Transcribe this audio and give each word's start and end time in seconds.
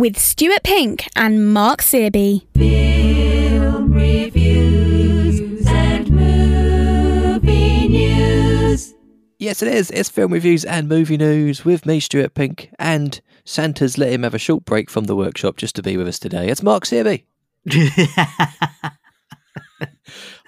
with 0.00 0.18
Stuart 0.18 0.62
Pink 0.64 1.06
and 1.14 1.52
Mark 1.52 1.82
Searby. 1.82 2.46
Film 2.56 3.92
reviews 3.92 5.66
and 5.66 6.10
movie 6.10 7.86
news. 7.86 8.94
Yes, 9.38 9.60
it 9.60 9.68
is. 9.68 9.90
It's 9.90 10.08
film 10.08 10.32
reviews 10.32 10.64
and 10.64 10.88
movie 10.88 11.18
news 11.18 11.66
with 11.66 11.84
me, 11.84 12.00
Stuart 12.00 12.32
Pink, 12.32 12.70
and 12.78 13.20
Santa's 13.44 13.98
let 13.98 14.10
him 14.10 14.22
have 14.22 14.32
a 14.32 14.38
short 14.38 14.64
break 14.64 14.88
from 14.88 15.04
the 15.04 15.14
workshop 15.14 15.58
just 15.58 15.76
to 15.76 15.82
be 15.82 15.98
with 15.98 16.08
us 16.08 16.18
today. 16.18 16.48
It's 16.48 16.62
Mark 16.62 16.86
Searby. 16.86 17.26
I 17.70 18.94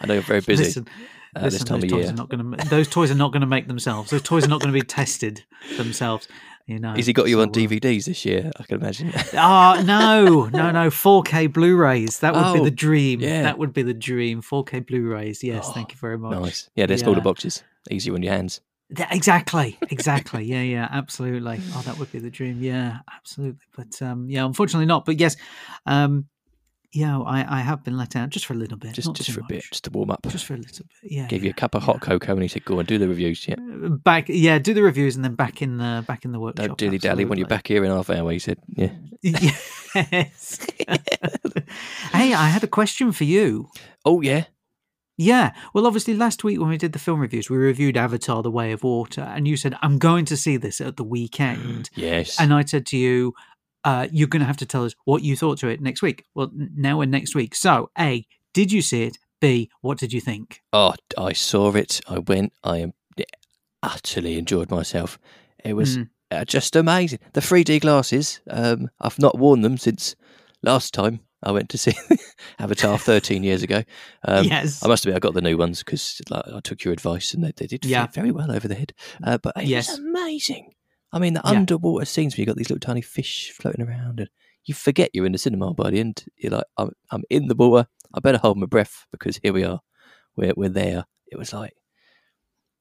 know 0.06 0.14
you're 0.14 0.22
very 0.22 0.40
busy 0.40 0.64
Listen, 0.64 0.88
uh, 1.36 1.50
this 1.50 1.62
time 1.62 1.80
those 1.80 1.84
of 1.84 1.90
toys 1.90 2.04
year. 2.04 2.12
are 2.14 2.16
not 2.16 2.30
going 2.30 2.52
to. 2.52 2.68
Those 2.68 2.88
toys 2.88 3.10
are 3.10 3.16
not 3.16 3.32
going 3.32 3.42
to 3.42 3.46
make 3.46 3.68
themselves. 3.68 4.10
Those 4.10 4.22
toys 4.22 4.46
are 4.46 4.48
not 4.48 4.62
going 4.62 4.72
to 4.72 4.80
be 4.80 4.86
tested 4.86 5.44
themselves. 5.76 6.26
You 6.66 6.78
know. 6.78 6.94
Has 6.94 7.06
he 7.06 7.12
got 7.12 7.28
you 7.28 7.40
on 7.40 7.50
DVDs 7.50 8.04
this 8.04 8.24
year? 8.24 8.50
I 8.58 8.62
can 8.62 8.80
imagine. 8.80 9.12
Ah, 9.34 9.82
no, 9.84 10.48
no, 10.52 10.70
no. 10.70 10.88
4K 10.90 11.52
Blu-rays. 11.52 12.20
That 12.20 12.34
would 12.34 12.52
be 12.52 12.60
Oh, 12.60 12.64
the 12.64 12.70
dream. 12.70 13.20
yeah. 13.20 13.42
That 13.42 13.58
would 13.58 13.72
be 13.72 13.82
the 13.82 13.94
dream. 13.94 14.42
4K 14.42 14.86
Blu-rays. 14.86 15.42
Yes, 15.42 15.66
Oh, 15.68 15.72
thank 15.72 15.92
you 15.92 15.98
very 15.98 16.18
much. 16.18 16.38
nice. 16.40 16.70
Yeah, 16.76 16.86
they're 16.86 16.98
smaller 16.98 17.16
Yeah. 17.18 17.22
boxes. 17.24 17.64
Easier 17.90 18.14
on 18.14 18.22
your 18.22 18.32
hands. 18.32 18.60
Exactly, 19.10 19.78
exactly. 19.90 20.44
Yeah, 20.44 20.62
yeah, 20.62 20.86
absolutely. 20.90 21.60
Oh, 21.74 21.82
that 21.86 21.98
would 21.98 22.12
be 22.12 22.18
the 22.18 22.30
dream. 22.30 22.62
Yeah, 22.62 22.98
absolutely. 23.12 23.64
But 23.74 24.00
um, 24.02 24.28
yeah, 24.28 24.44
unfortunately 24.44 24.86
not. 24.86 25.04
But 25.06 25.18
yes, 25.18 25.36
um, 25.86 26.26
yeah, 26.92 27.18
I, 27.20 27.58
I 27.58 27.60
have 27.60 27.82
been 27.84 27.96
let 27.96 28.16
out 28.16 28.28
just 28.30 28.44
for 28.46 28.52
a 28.52 28.56
little 28.56 28.76
bit, 28.76 28.92
Just 28.92 29.14
just 29.14 29.30
for 29.32 29.40
a 29.40 29.44
bit, 29.44 29.64
just 29.70 29.84
to 29.84 29.90
warm 29.90 30.10
up. 30.10 30.20
just 30.28 30.44
for 30.44 30.54
a 30.54 30.58
little 30.58 30.84
bit. 31.02 31.10
Yeah, 31.12 31.26
Gave 31.26 31.42
you 31.44 31.50
a 31.50 31.54
cup 31.54 31.74
of 31.74 31.82
yeah. 31.82 31.86
hot 31.86 32.00
cocoa 32.02 32.32
and 32.32 32.42
he 32.42 32.48
said, 32.48 32.64
go 32.64 32.78
and 32.78 32.86
do 32.86 32.98
the 32.98 33.08
reviews. 33.08 33.46
Yeah. 33.48 33.54
Uh, 33.58 33.88
Back, 33.88 34.26
yeah, 34.28 34.58
do 34.58 34.74
the 34.74 34.82
reviews 34.82 35.16
and 35.16 35.24
then 35.24 35.34
back 35.34 35.62
in 35.62 35.78
the 35.78 36.04
back 36.06 36.24
in 36.24 36.32
the 36.32 36.40
workshop. 36.40 36.66
Don't 36.66 36.78
dilly 36.78 36.98
dally 36.98 37.24
when 37.24 37.38
you're 37.38 37.48
back 37.48 37.66
here 37.68 37.84
in 37.84 37.90
half 37.90 38.10
hour. 38.10 38.30
He 38.30 38.38
said, 38.38 38.58
yeah. 38.68 38.90
Yes. 39.22 40.66
hey, 42.12 42.34
I 42.34 42.48
had 42.48 42.64
a 42.64 42.68
question 42.68 43.12
for 43.12 43.24
you. 43.24 43.68
Oh, 44.04 44.20
yeah. 44.20 44.44
Yeah. 45.16 45.52
Well, 45.74 45.86
obviously, 45.86 46.14
last 46.14 46.42
week 46.42 46.58
when 46.58 46.70
we 46.70 46.78
did 46.78 46.92
the 46.92 46.98
film 46.98 47.20
reviews, 47.20 47.48
we 47.50 47.56
reviewed 47.56 47.96
Avatar: 47.96 48.42
The 48.42 48.50
Way 48.50 48.72
of 48.72 48.82
Water, 48.82 49.20
and 49.20 49.46
you 49.46 49.56
said, 49.56 49.76
"I'm 49.82 49.98
going 49.98 50.24
to 50.24 50.36
see 50.36 50.56
this 50.56 50.80
at 50.80 50.96
the 50.96 51.04
weekend," 51.04 51.90
Yes. 51.94 52.40
and 52.40 52.52
I 52.52 52.64
said 52.64 52.86
to 52.86 52.96
you, 52.96 53.34
uh, 53.84 54.08
"You're 54.12 54.28
going 54.28 54.40
to 54.40 54.46
have 54.46 54.56
to 54.58 54.66
tell 54.66 54.84
us 54.84 54.94
what 55.04 55.22
you 55.22 55.36
thought 55.36 55.58
to 55.58 55.68
it 55.68 55.80
next 55.80 56.02
week." 56.02 56.24
Well, 56.34 56.50
now 56.54 56.98
we're 56.98 57.06
next 57.06 57.34
week. 57.34 57.54
So, 57.54 57.90
A, 57.98 58.26
did 58.52 58.70
you 58.72 58.82
see 58.82 59.04
it? 59.04 59.18
B, 59.40 59.70
what 59.80 59.98
did 59.98 60.12
you 60.12 60.20
think? 60.20 60.60
Oh, 60.72 60.94
I 61.18 61.32
saw 61.32 61.72
it. 61.74 62.00
I 62.08 62.18
went. 62.20 62.52
I 62.62 62.92
utterly 63.82 64.38
enjoyed 64.38 64.70
myself. 64.70 65.18
It 65.64 65.74
was 65.74 65.98
Mm. 65.98 66.08
uh, 66.30 66.44
just 66.44 66.76
amazing. 66.76 67.18
The 67.32 67.40
3D 67.40 67.80
glasses. 67.80 68.40
Um, 68.48 68.90
I've 69.00 69.18
not 69.18 69.38
worn 69.38 69.62
them 69.62 69.76
since 69.78 70.14
last 70.62 70.94
time 70.94 71.20
I 71.42 71.50
went 71.50 71.68
to 71.70 71.78
see 71.78 71.92
Avatar 72.60 72.98
13 72.98 73.42
years 73.42 73.62
ago. 73.64 73.82
Um, 74.24 74.44
yes. 74.46 74.84
I 74.84 74.88
must 74.88 75.04
admit, 75.04 75.16
I 75.16 75.18
got 75.18 75.34
the 75.34 75.40
new 75.40 75.56
ones 75.58 75.82
because 75.82 76.20
like, 76.30 76.44
I 76.46 76.60
took 76.60 76.84
your 76.84 76.92
advice 76.92 77.34
and 77.34 77.42
they, 77.42 77.52
they 77.56 77.66
did 77.66 77.84
Yeah. 77.84 78.06
fit 78.06 78.14
very 78.14 78.30
well 78.30 78.52
over 78.52 78.68
the 78.68 78.76
head. 78.76 78.92
Uh, 79.24 79.38
but 79.38 79.54
it 79.56 79.64
Yes. 79.64 79.88
was 79.90 79.98
amazing. 79.98 80.71
I 81.12 81.18
mean, 81.18 81.34
the 81.34 81.42
Yeah. 81.44 81.50
underwater 81.50 82.04
scenes 82.06 82.36
where 82.36 82.42
you 82.42 82.46
got 82.46 82.56
these 82.56 82.70
little 82.70 82.80
tiny 82.80 83.02
fish 83.02 83.50
floating 83.50 83.84
around 83.86 84.20
and 84.20 84.30
you 84.64 84.74
forget 84.74 85.10
you're 85.12 85.26
in 85.26 85.32
the 85.32 85.38
cinema 85.38 85.74
by 85.74 85.90
the 85.90 86.00
end. 86.00 86.24
You're 86.36 86.52
like, 86.52 86.64
I'm, 86.78 86.92
I'm 87.10 87.24
in 87.28 87.48
the 87.48 87.54
water. 87.54 87.88
I 88.14 88.20
better 88.20 88.38
hold 88.38 88.58
my 88.58 88.66
breath 88.66 89.06
because 89.10 89.38
here 89.42 89.52
we 89.52 89.64
are. 89.64 89.80
We're, 90.36 90.52
we're 90.56 90.68
there. 90.68 91.04
It 91.26 91.38
was 91.38 91.52
like 91.52 91.74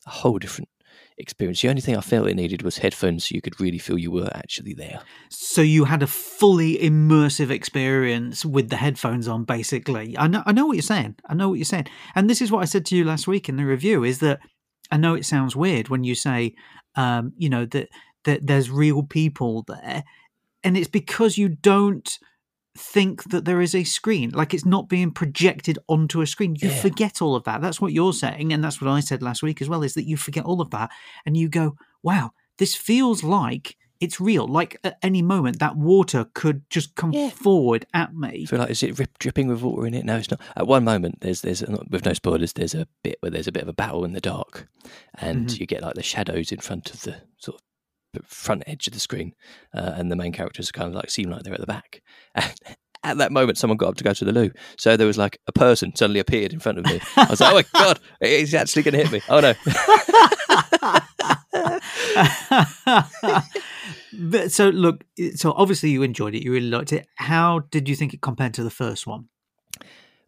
a 0.05 0.09
whole 0.09 0.39
different 0.39 0.69
experience. 1.17 1.61
The 1.61 1.69
only 1.69 1.81
thing 1.81 1.95
I 1.97 2.01
felt 2.01 2.27
it 2.27 2.35
needed 2.35 2.63
was 2.63 2.77
headphones 2.77 3.25
so 3.25 3.35
you 3.35 3.41
could 3.41 3.59
really 3.59 3.77
feel 3.77 3.97
you 3.97 4.11
were 4.11 4.29
actually 4.33 4.73
there. 4.73 5.01
So 5.29 5.61
you 5.61 5.85
had 5.85 6.03
a 6.03 6.07
fully 6.07 6.77
immersive 6.77 7.49
experience 7.49 8.45
with 8.45 8.69
the 8.69 8.75
headphones 8.77 9.27
on, 9.27 9.43
basically. 9.43 10.17
I 10.17 10.27
know, 10.27 10.43
I 10.45 10.51
know 10.51 10.65
what 10.65 10.75
you're 10.75 10.81
saying. 10.81 11.15
I 11.27 11.33
know 11.33 11.49
what 11.49 11.55
you're 11.59 11.65
saying, 11.65 11.87
and 12.15 12.29
this 12.29 12.41
is 12.41 12.51
what 12.51 12.61
I 12.61 12.65
said 12.65 12.85
to 12.87 12.95
you 12.95 13.03
last 13.05 13.27
week 13.27 13.47
in 13.49 13.55
the 13.57 13.65
review: 13.65 14.03
is 14.03 14.19
that 14.19 14.39
I 14.91 14.97
know 14.97 15.15
it 15.15 15.25
sounds 15.25 15.55
weird 15.55 15.89
when 15.89 16.03
you 16.03 16.15
say, 16.15 16.55
um, 16.95 17.33
you 17.37 17.49
know, 17.49 17.65
that 17.67 17.89
that 18.25 18.45
there's 18.47 18.69
real 18.69 19.03
people 19.03 19.63
there, 19.67 20.03
and 20.63 20.77
it's 20.77 20.87
because 20.89 21.37
you 21.37 21.49
don't 21.49 22.17
think 22.77 23.23
that 23.25 23.43
there 23.43 23.59
is 23.59 23.75
a 23.75 23.83
screen 23.83 24.29
like 24.29 24.53
it's 24.53 24.63
not 24.65 24.87
being 24.87 25.11
projected 25.11 25.77
onto 25.89 26.21
a 26.21 26.25
screen 26.25 26.55
you 26.61 26.69
Yeah. 26.69 26.79
forget 26.81 27.21
all 27.21 27.35
of 27.35 27.43
that 27.43 27.59
that's 27.61 27.81
what 27.81 27.91
you're 27.91 28.13
saying 28.13 28.53
and 28.53 28.63
that's 28.63 28.79
what 28.81 28.89
i 28.89 29.01
said 29.01 29.21
last 29.21 29.43
week 29.43 29.61
as 29.61 29.67
well 29.67 29.83
is 29.83 29.93
that 29.95 30.05
you 30.07 30.15
forget 30.15 30.45
all 30.45 30.61
of 30.61 30.69
that 30.69 30.89
and 31.25 31.35
you 31.35 31.49
go 31.49 31.75
wow 32.01 32.31
this 32.59 32.73
feels 32.73 33.25
like 33.25 33.75
it's 33.99 34.21
real 34.21 34.47
like 34.47 34.79
at 34.85 34.97
any 35.03 35.21
moment 35.21 35.59
that 35.59 35.75
water 35.75 36.25
could 36.33 36.61
just 36.69 36.95
come 36.95 37.11
Yeah. 37.11 37.29
forward 37.31 37.85
at 37.93 38.15
me 38.15 38.43
I 38.43 38.45
feel 38.45 38.59
like 38.59 38.69
is 38.69 38.83
it 38.83 38.97
rip, 38.97 39.19
dripping 39.19 39.49
with 39.49 39.61
water 39.61 39.85
in 39.85 39.93
it? 39.93 40.05
No, 40.05 40.15
it's 40.15 40.31
not. 40.31 40.39
At 40.55 40.65
one 40.65 40.83
moment, 40.85 41.19
there's 41.19 41.41
there's 41.41 41.61
with 41.89 42.03
no 42.05 42.13
spoilers. 42.13 42.53
There's 42.53 42.73
a 42.73 42.87
bit 43.03 43.17
where 43.19 43.29
there's 43.29 43.47
a 43.47 43.51
bit 43.51 43.61
of 43.63 43.69
a 43.69 43.73
battle 43.73 44.03
in 44.05 44.13
the 44.13 44.21
dark, 44.21 44.67
and 45.19 45.47
Mhm. 45.47 45.59
you 45.59 45.65
get 45.67 45.83
like 45.83 45.93
the 45.93 46.01
shadows 46.01 46.51
in 46.51 46.57
front 46.59 46.91
of 46.91 47.01
the 47.01 47.17
sort 47.37 47.57
of 47.59 47.61
front 48.25 48.63
edge 48.67 48.87
of 48.87 48.93
the 48.93 48.99
screen, 48.99 49.33
uh, 49.75 49.91
and 49.95 50.11
the 50.11 50.15
main 50.15 50.31
characters 50.31 50.71
kind 50.71 50.87
of 50.87 50.95
like 50.95 51.09
seem 51.09 51.29
like 51.29 51.43
they're 51.43 51.53
at 51.53 51.61
the 51.61 51.67
back. 51.67 52.01
And 53.03 53.13
at 53.13 53.17
that 53.17 53.31
moment, 53.31 53.57
someone 53.57 53.77
got 53.77 53.89
up 53.89 53.95
to 53.95 54.03
go 54.03 54.13
to 54.13 54.25
the 54.25 54.31
loo, 54.31 54.51
so 54.77 54.95
there 54.95 55.07
was 55.07 55.17
like 55.17 55.39
a 55.47 55.51
person 55.51 55.95
suddenly 55.95 56.19
appeared 56.19 56.53
in 56.53 56.59
front 56.59 56.77
of 56.77 56.85
me. 56.85 57.01
I 57.17 57.25
was 57.31 57.41
like, 57.41 57.51
oh 57.51 57.55
my 57.55 57.65
god, 57.73 57.99
he's 58.19 58.53
actually 58.53 58.83
going 58.83 58.93
to 58.93 59.03
hit 59.03 59.11
me! 59.11 59.21
Oh 59.27 59.39
no! 59.39 59.53
but 64.13 64.51
so 64.51 64.69
look 64.69 65.03
so 65.35 65.53
obviously 65.53 65.89
you 65.89 66.03
enjoyed 66.03 66.35
it 66.35 66.43
you 66.43 66.51
really 66.51 66.69
liked 66.69 66.93
it 66.93 67.07
how 67.15 67.59
did 67.71 67.89
you 67.89 67.95
think 67.95 68.13
it 68.13 68.21
compared 68.21 68.53
to 68.53 68.63
the 68.63 68.69
first 68.69 69.07
one 69.07 69.29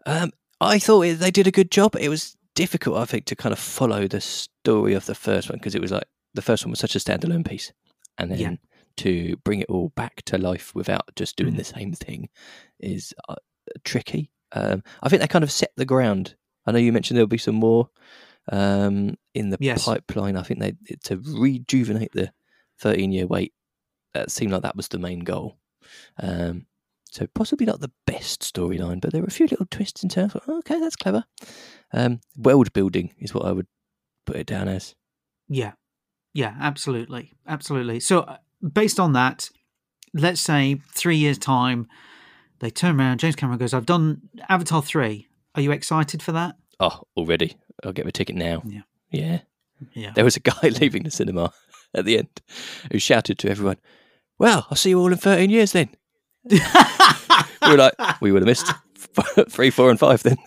Um, 0.05 0.31
I 0.59 0.79
thought 0.79 1.01
it, 1.01 1.19
they 1.19 1.31
did 1.31 1.47
a 1.47 1.51
good 1.51 1.72
job. 1.72 1.95
It 1.99 2.09
was 2.09 2.35
difficult, 2.55 2.97
I 2.97 3.05
think, 3.05 3.25
to 3.25 3.35
kind 3.35 3.51
of 3.51 3.59
follow 3.59 4.07
the 4.07 4.22
story 4.22 4.93
of 4.93 5.05
the 5.05 5.16
first 5.16 5.49
one 5.49 5.57
because 5.59 5.75
it 5.75 5.81
was 5.81 5.91
like 5.91 6.05
the 6.33 6.41
first 6.41 6.66
one 6.66 6.71
was 6.71 6.79
such 6.79 6.95
a 6.95 6.99
standalone 6.99 7.47
piece, 7.47 7.71
and 8.17 8.31
then 8.31 8.39
Yeah. 8.39 8.55
to 8.97 9.38
bring 9.38 9.59
it 9.61 9.69
all 9.69 9.89
back 9.89 10.21
to 10.25 10.38
life 10.38 10.73
without 10.75 11.09
just 11.16 11.35
doing 11.35 11.53
Mm. 11.53 11.57
the 11.57 11.63
same 11.63 11.94
thing 11.94 12.29
is 12.79 13.13
uh, 13.29 13.35
tricky. 13.83 14.31
Um, 14.51 14.83
I 15.01 15.09
think 15.09 15.22
they 15.22 15.27
kind 15.27 15.43
of 15.43 15.51
set 15.51 15.72
the 15.75 15.85
ground. 15.85 16.35
I 16.66 16.72
know 16.72 16.77
you 16.79 16.91
mentioned 16.93 17.17
there'll 17.17 17.27
be 17.27 17.38
some 17.38 17.55
more 17.55 17.89
um, 18.51 19.16
in 19.33 19.49
the 19.49 19.57
Yes. 19.59 19.85
pipeline. 19.85 20.35
I 20.38 20.43
think 20.43 20.59
they 20.59 20.73
to 21.05 21.17
rejuvenate 21.25 22.11
the 22.13 22.31
13 22.79 23.11
year 23.11 23.25
wait. 23.25 23.53
That 24.13 24.31
seemed 24.31 24.51
like 24.51 24.61
that 24.63 24.75
was 24.75 24.89
the 24.89 24.99
main 24.99 25.19
goal. 25.22 25.57
Um, 26.22 26.67
so 27.09 27.25
possibly 27.33 27.66
not 27.66 27.79
the 27.79 27.91
best 28.05 28.41
storyline, 28.41 28.99
but 29.01 29.11
there 29.11 29.22
were 29.22 29.27
a 29.27 29.31
few 29.31 29.47
little 29.47 29.66
twists 29.69 30.03
in 30.03 30.09
terms 30.09 30.35
of 30.35 30.47
okay, 30.47 30.79
that's 30.79 30.95
clever. 30.95 31.23
Um, 31.93 32.19
world 32.35 32.73
building 32.73 33.13
is 33.17 33.33
what 33.33 33.45
I 33.45 33.51
would 33.51 33.67
put 34.25 34.35
it 34.35 34.47
down 34.47 34.67
as. 34.67 34.93
Yeah, 35.47 35.73
yeah, 36.33 36.55
absolutely, 36.59 37.33
absolutely. 37.47 37.99
So, 37.99 38.21
uh, 38.21 38.38
based 38.61 38.99
on 38.99 39.13
that, 39.13 39.49
let's 40.13 40.41
say 40.41 40.81
three 40.94 41.17
years' 41.17 41.38
time, 41.38 41.88
they 42.59 42.69
turn 42.69 42.99
around. 42.99 43.19
James 43.19 43.35
Cameron 43.35 43.59
goes, 43.59 43.73
"I've 43.73 43.85
done 43.85 44.21
Avatar 44.49 44.81
three. 44.81 45.27
Are 45.55 45.61
you 45.61 45.72
excited 45.72 46.22
for 46.23 46.31
that?" 46.33 46.55
Oh, 46.79 47.03
already. 47.16 47.55
I'll 47.83 47.93
get 47.93 48.05
my 48.05 48.11
ticket 48.11 48.35
now. 48.35 48.63
Yeah. 48.66 48.81
Yeah. 49.11 49.39
Yeah, 49.93 50.11
There 50.16 50.23
was 50.23 50.38
a 50.38 50.39
guy 50.39 50.69
leaving 50.79 51.03
the 51.03 51.11
cinema 51.11 51.51
at 51.93 52.05
the 52.05 52.17
end 52.17 52.29
who 52.91 52.99
shouted 52.99 53.38
to 53.39 53.49
everyone, 53.49 53.77
Well, 54.39 54.66
I'll 54.69 54.77
see 54.77 54.91
you 54.91 54.99
all 54.99 55.11
in 55.11 55.17
13 55.17 55.49
years 55.49 55.73
then. 55.73 55.89
We 56.49 57.69
were 57.72 57.77
like, 57.77 57.93
We 58.22 58.31
would 58.31 58.41
have 58.43 58.47
missed 58.47 58.72
three, 59.49 59.69
four, 59.72 59.89
and 59.89 59.99
five 59.99 60.23
then. 60.23 60.38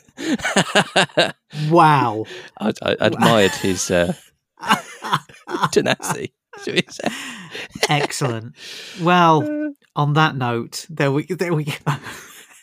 wow. 1.70 2.24
I, 2.60 2.72
I 2.82 2.96
admired 3.00 3.52
his 3.52 3.90
uh, 3.90 4.14
tenacity. 5.72 6.32
should 6.64 6.74
we 6.74 6.82
say. 6.88 7.08
Excellent. 7.88 8.54
Well, 9.02 9.72
on 9.96 10.12
that 10.14 10.36
note, 10.36 10.86
there 10.90 11.12
we 11.12 11.24
there 11.26 11.54
we 11.54 11.64
go. 11.64 11.72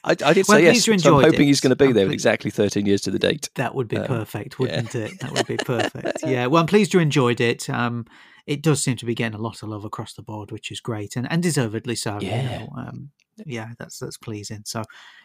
I, 0.06 0.12
I 0.12 0.34
did 0.34 0.46
Well, 0.50 0.58
say 0.58 0.64
yes. 0.64 0.86
you 0.86 1.00
so 1.00 1.18
I'm 1.20 1.24
hoping 1.24 1.42
it. 1.44 1.46
he's 1.46 1.62
going 1.62 1.70
to 1.70 1.78
be 1.78 1.86
I'm 1.86 1.94
there 1.94 2.06
pleased. 2.08 2.14
exactly 2.16 2.52
13 2.52 2.86
years 2.86 3.00
to 3.02 3.12
the 3.12 3.20
date. 3.20 3.50
That 3.56 3.74
would 3.74 3.88
be 3.88 3.96
Um, 3.98 4.06
perfect, 4.06 4.60
wouldn't 4.60 4.94
it? 4.96 5.18
That 5.22 5.32
would 5.32 5.48
be 5.48 5.56
perfect. 5.58 6.20
Yeah. 6.26 6.48
Well, 6.48 6.60
I'm 6.62 6.68
pleased 6.68 6.94
you 6.94 7.00
enjoyed 7.00 7.40
it. 7.40 7.70
Um, 7.70 8.06
it 8.46 8.62
does 8.62 8.84
seem 8.84 8.98
to 8.98 9.06
be 9.06 9.16
getting 9.16 9.38
a 9.40 9.42
lot 9.42 9.64
of 9.64 9.70
love 9.70 9.86
across 9.86 10.14
the 10.14 10.22
board, 10.22 10.52
which 10.52 10.72
is 10.72 10.82
great, 10.82 11.16
and, 11.16 11.32
and 11.32 11.42
deservedly 11.42 11.96
so. 11.96 12.20
you 12.20 12.28
Yeah. 12.28 12.60
know. 12.60 12.70
um, 12.78 13.12
yeah, 13.46 13.70
that's 13.78 14.00
that's 14.00 14.18
pleasing. 14.18 14.64
So, 14.66 14.84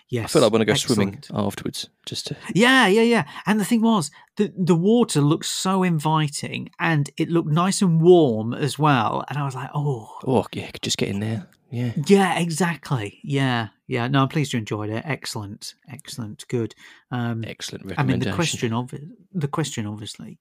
yes, 0.09 0.25
I 0.25 0.29
feel 0.29 0.43
like 0.43 0.51
I 0.51 0.53
want 0.53 0.61
to 0.63 0.67
go 0.67 0.75
swimming 0.75 1.23
afterwards 1.33 1.89
just 2.07 2.27
to. 2.29 2.37
Yeah, 2.55 2.87
yeah, 2.87 3.03
yeah. 3.03 3.29
And 3.47 3.61
the 3.61 3.65
thing 3.65 3.83
was, 3.83 4.11
the 4.37 4.53
the 4.57 4.77
water 4.77 5.21
looked 5.21 5.47
so 5.47 5.83
inviting, 5.83 6.71
and 6.79 7.11
it 7.17 7.29
looked 7.29 7.49
nice 7.49 7.83
and 7.83 8.01
warm 8.01 8.55
as 8.55 8.79
well. 8.79 9.25
And 9.29 9.39
I 9.39 9.45
was 9.45 9.55
like, 9.55 9.71
oh, 9.75 10.19
Oh, 10.27 10.47
yeah, 10.53 10.71
just 10.83 10.99
get 10.99 11.09
in 11.09 11.21
there. 11.21 11.47
Yeah. 11.71 11.93
yeah, 12.07 12.39
exactly. 12.39 13.21
Yeah, 13.23 13.69
yeah. 13.87 14.09
No, 14.09 14.23
I'm 14.23 14.29
pleased 14.29 14.55
you 14.55 14.59
enjoyed 14.59 14.89
it. 14.89 15.03
Excellent, 15.07 15.75
excellent, 15.91 16.47
good. 16.49 16.75
Um, 17.11 17.45
Excellent 17.45 17.93
I 17.99 18.05
mean, 18.05 18.21
the 18.21 18.33
question 18.33 18.73
of 18.73 18.95
the 19.35 19.49
question, 19.49 19.87
obviously, 19.87 20.39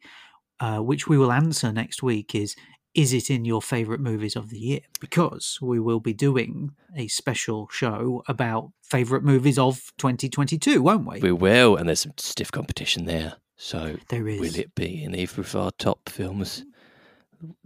uh, 0.62 0.80
which 0.80 1.08
we 1.08 1.18
will 1.18 1.32
answer 1.34 1.72
next 1.74 2.02
week, 2.02 2.34
is 2.34 2.56
is 2.98 3.14
it 3.14 3.30
in 3.30 3.46
your 3.46 3.62
favourite 3.62 4.02
movies 4.02 4.36
of 4.36 4.50
the 4.50 4.58
year? 4.58 4.80
Because 5.00 5.60
we 5.62 5.80
will 5.80 6.00
be 6.00 6.14
doing 6.14 6.72
a 6.96 7.08
special 7.08 7.70
show 7.72 8.24
about 8.28 8.72
favourite 8.82 9.24
movies 9.24 9.60
of 9.60 9.94
2022, 10.00 10.82
won't 10.82 11.06
we? 11.08 11.20
We 11.20 11.32
will, 11.32 11.78
and 11.78 11.88
there's 11.88 12.00
some 12.02 12.14
stiff 12.18 12.52
competition 12.52 13.06
there. 13.06 13.36
So 13.56 13.98
There 14.10 14.28
is. 14.28 14.40
will 14.40 14.56
it 14.60 14.74
be 14.76 15.04
in 15.04 15.16
either 15.16 15.42
of 15.42 15.56
our 15.56 15.72
top 15.78 16.10
films? 16.10 16.66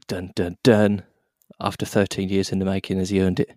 Dun 0.08 0.32
dun 0.36 0.58
dun. 0.64 1.04
After 1.60 1.86
13 1.86 2.28
years 2.28 2.52
in 2.52 2.60
the 2.60 2.66
making, 2.66 2.98
has 2.98 3.10
he 3.10 3.22
earned 3.22 3.40
it? 3.40 3.52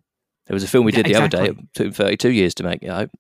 There 0.46 0.55
was 0.55 0.62
a 0.62 0.69
film 0.69 0.85
we 0.85 0.93
Yeah, 0.93 1.02
did 1.02 1.06
the 1.06 1.14
other 1.14 1.29
day. 1.29 1.46
It 1.49 1.56
took 1.75 1.87
him 1.87 1.93
32 1.93 2.31
years 2.31 2.55
to 2.56 2.64
make. 2.64 2.85
I 2.85 2.96
hope 2.96 3.11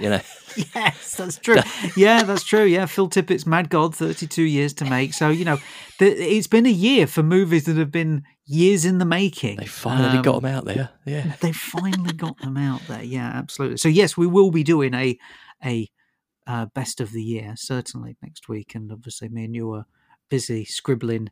you 0.00 0.10
know. 0.10 0.20
Yes, 0.74 1.16
that's 1.16 1.38
true. 1.38 1.56
yeah, 1.96 2.22
that's 2.22 2.44
true. 2.44 2.62
Yeah, 2.62 2.86
Phil 2.86 3.08
Tippett's 3.08 3.44
Mad 3.44 3.70
God, 3.70 3.92
32 3.92 4.42
years 4.42 4.72
to 4.74 4.84
make. 4.84 5.12
So, 5.12 5.30
you 5.30 5.44
know, 5.44 5.58
th- 5.98 6.16
it's 6.16 6.46
been 6.46 6.64
a 6.66 6.70
year 6.70 7.08
for 7.08 7.24
movies 7.24 7.64
that 7.64 7.76
have 7.76 7.90
been 7.90 8.22
years 8.46 8.84
in 8.84 8.98
the 8.98 9.04
making. 9.04 9.56
They 9.56 9.66
finally 9.66 10.18
Um, 10.18 10.22
got 10.22 10.42
them 10.42 10.54
out 10.54 10.64
there. 10.64 10.90
Yeah. 11.06 11.34
They 11.40 11.50
finally 11.50 12.12
got 12.12 12.38
them 12.38 12.56
out 12.56 12.82
there. 12.86 13.02
Yeah, 13.02 13.26
absolutely. 13.26 13.78
So, 13.78 13.88
yes, 13.88 14.16
we 14.16 14.28
will 14.28 14.52
be 14.52 14.62
doing 14.62 14.94
a 14.94 15.18
a 15.64 15.88
uh, 16.46 16.66
best 16.66 17.00
of 17.00 17.10
the 17.10 17.22
year 17.22 17.54
certainly 17.56 18.16
next 18.22 18.48
week, 18.48 18.74
and 18.76 18.92
obviously, 18.92 19.28
me 19.28 19.44
and 19.46 19.56
you 19.56 19.72
are 19.72 19.86
busy 20.28 20.64
scribbling 20.64 21.30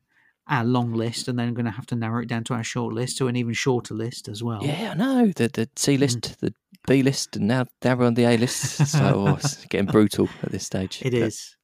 our 0.48 0.64
long 0.64 0.92
list, 0.92 1.28
and 1.28 1.38
then 1.38 1.54
going 1.54 1.66
to 1.66 1.70
have 1.70 1.86
to 1.86 1.96
narrow 1.96 2.22
it 2.22 2.28
down 2.28 2.44
to 2.44 2.54
our 2.54 2.64
short 2.64 2.94
list 2.94 3.18
to 3.18 3.28
an 3.28 3.36
even 3.36 3.54
shorter 3.54 3.94
list 3.94 4.28
as 4.28 4.42
well. 4.42 4.62
Yeah, 4.62 4.92
I 4.92 4.94
know. 4.94 5.32
The 5.34 5.48
the 5.48 5.68
C 5.76 5.96
mm. 5.96 6.00
list, 6.00 6.40
the 6.40 6.54
B 6.86 7.02
list, 7.02 7.36
and 7.36 7.46
now 7.46 7.66
now 7.84 7.94
we're 7.94 8.06
on 8.06 8.14
the 8.14 8.24
A 8.24 8.36
list. 8.36 8.86
So 8.86 9.24
oh, 9.28 9.34
it's 9.36 9.64
getting 9.66 9.90
brutal 9.90 10.28
at 10.42 10.50
this 10.50 10.66
stage. 10.66 11.00
It 11.02 11.12
But 11.12 11.22
is. 11.22 11.56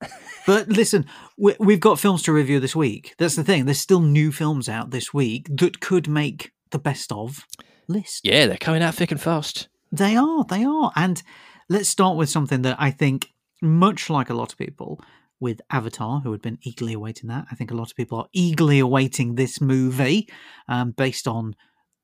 But 0.47 0.69
listen, 0.69 1.07
we, 1.37 1.55
we've 1.59 1.81
got 1.81 1.99
films 1.99 2.23
to 2.25 2.33
review 2.33 2.61
this 2.61 2.77
week. 2.77 3.15
That's 3.19 3.37
the 3.37 3.45
thing. 3.45 3.65
There's 3.65 3.81
still 3.81 4.01
new 4.01 4.33
films 4.33 4.69
out 4.69 4.91
this 4.91 5.13
week 5.13 5.49
that 5.51 5.81
could 5.81 6.09
make 6.09 6.53
the 6.71 6.79
best 6.79 7.13
of 7.13 7.47
list. 7.89 8.21
Yeah, 8.25 8.47
they're 8.47 8.57
coming 8.57 8.83
out 8.83 8.95
thick 8.95 9.11
and 9.11 9.21
fast. 9.21 9.69
They 9.91 10.17
are. 10.17 10.45
They 10.45 10.65
are. 10.65 10.93
And 10.95 11.23
let's 11.69 11.89
start 11.89 12.17
with 12.17 12.29
something 12.29 12.63
that 12.63 12.77
I 12.79 12.91
think, 12.91 13.33
much 13.61 14.09
like 14.09 14.31
a 14.31 14.35
lot 14.35 14.53
of 14.53 14.59
people 14.59 15.01
with 15.41 15.61
Avatar, 15.71 16.21
who 16.21 16.33
had 16.33 16.43
been 16.43 16.59
eagerly 16.63 16.93
awaiting 16.93 17.29
that, 17.29 17.47
I 17.51 17.55
think 17.55 17.71
a 17.71 17.75
lot 17.75 17.91
of 17.91 17.97
people 17.97 18.19
are 18.19 18.29
eagerly 18.33 18.79
awaiting 18.79 19.35
this 19.35 19.61
movie 19.61 20.29
um, 20.69 20.93
based 20.93 21.27
on. 21.29 21.55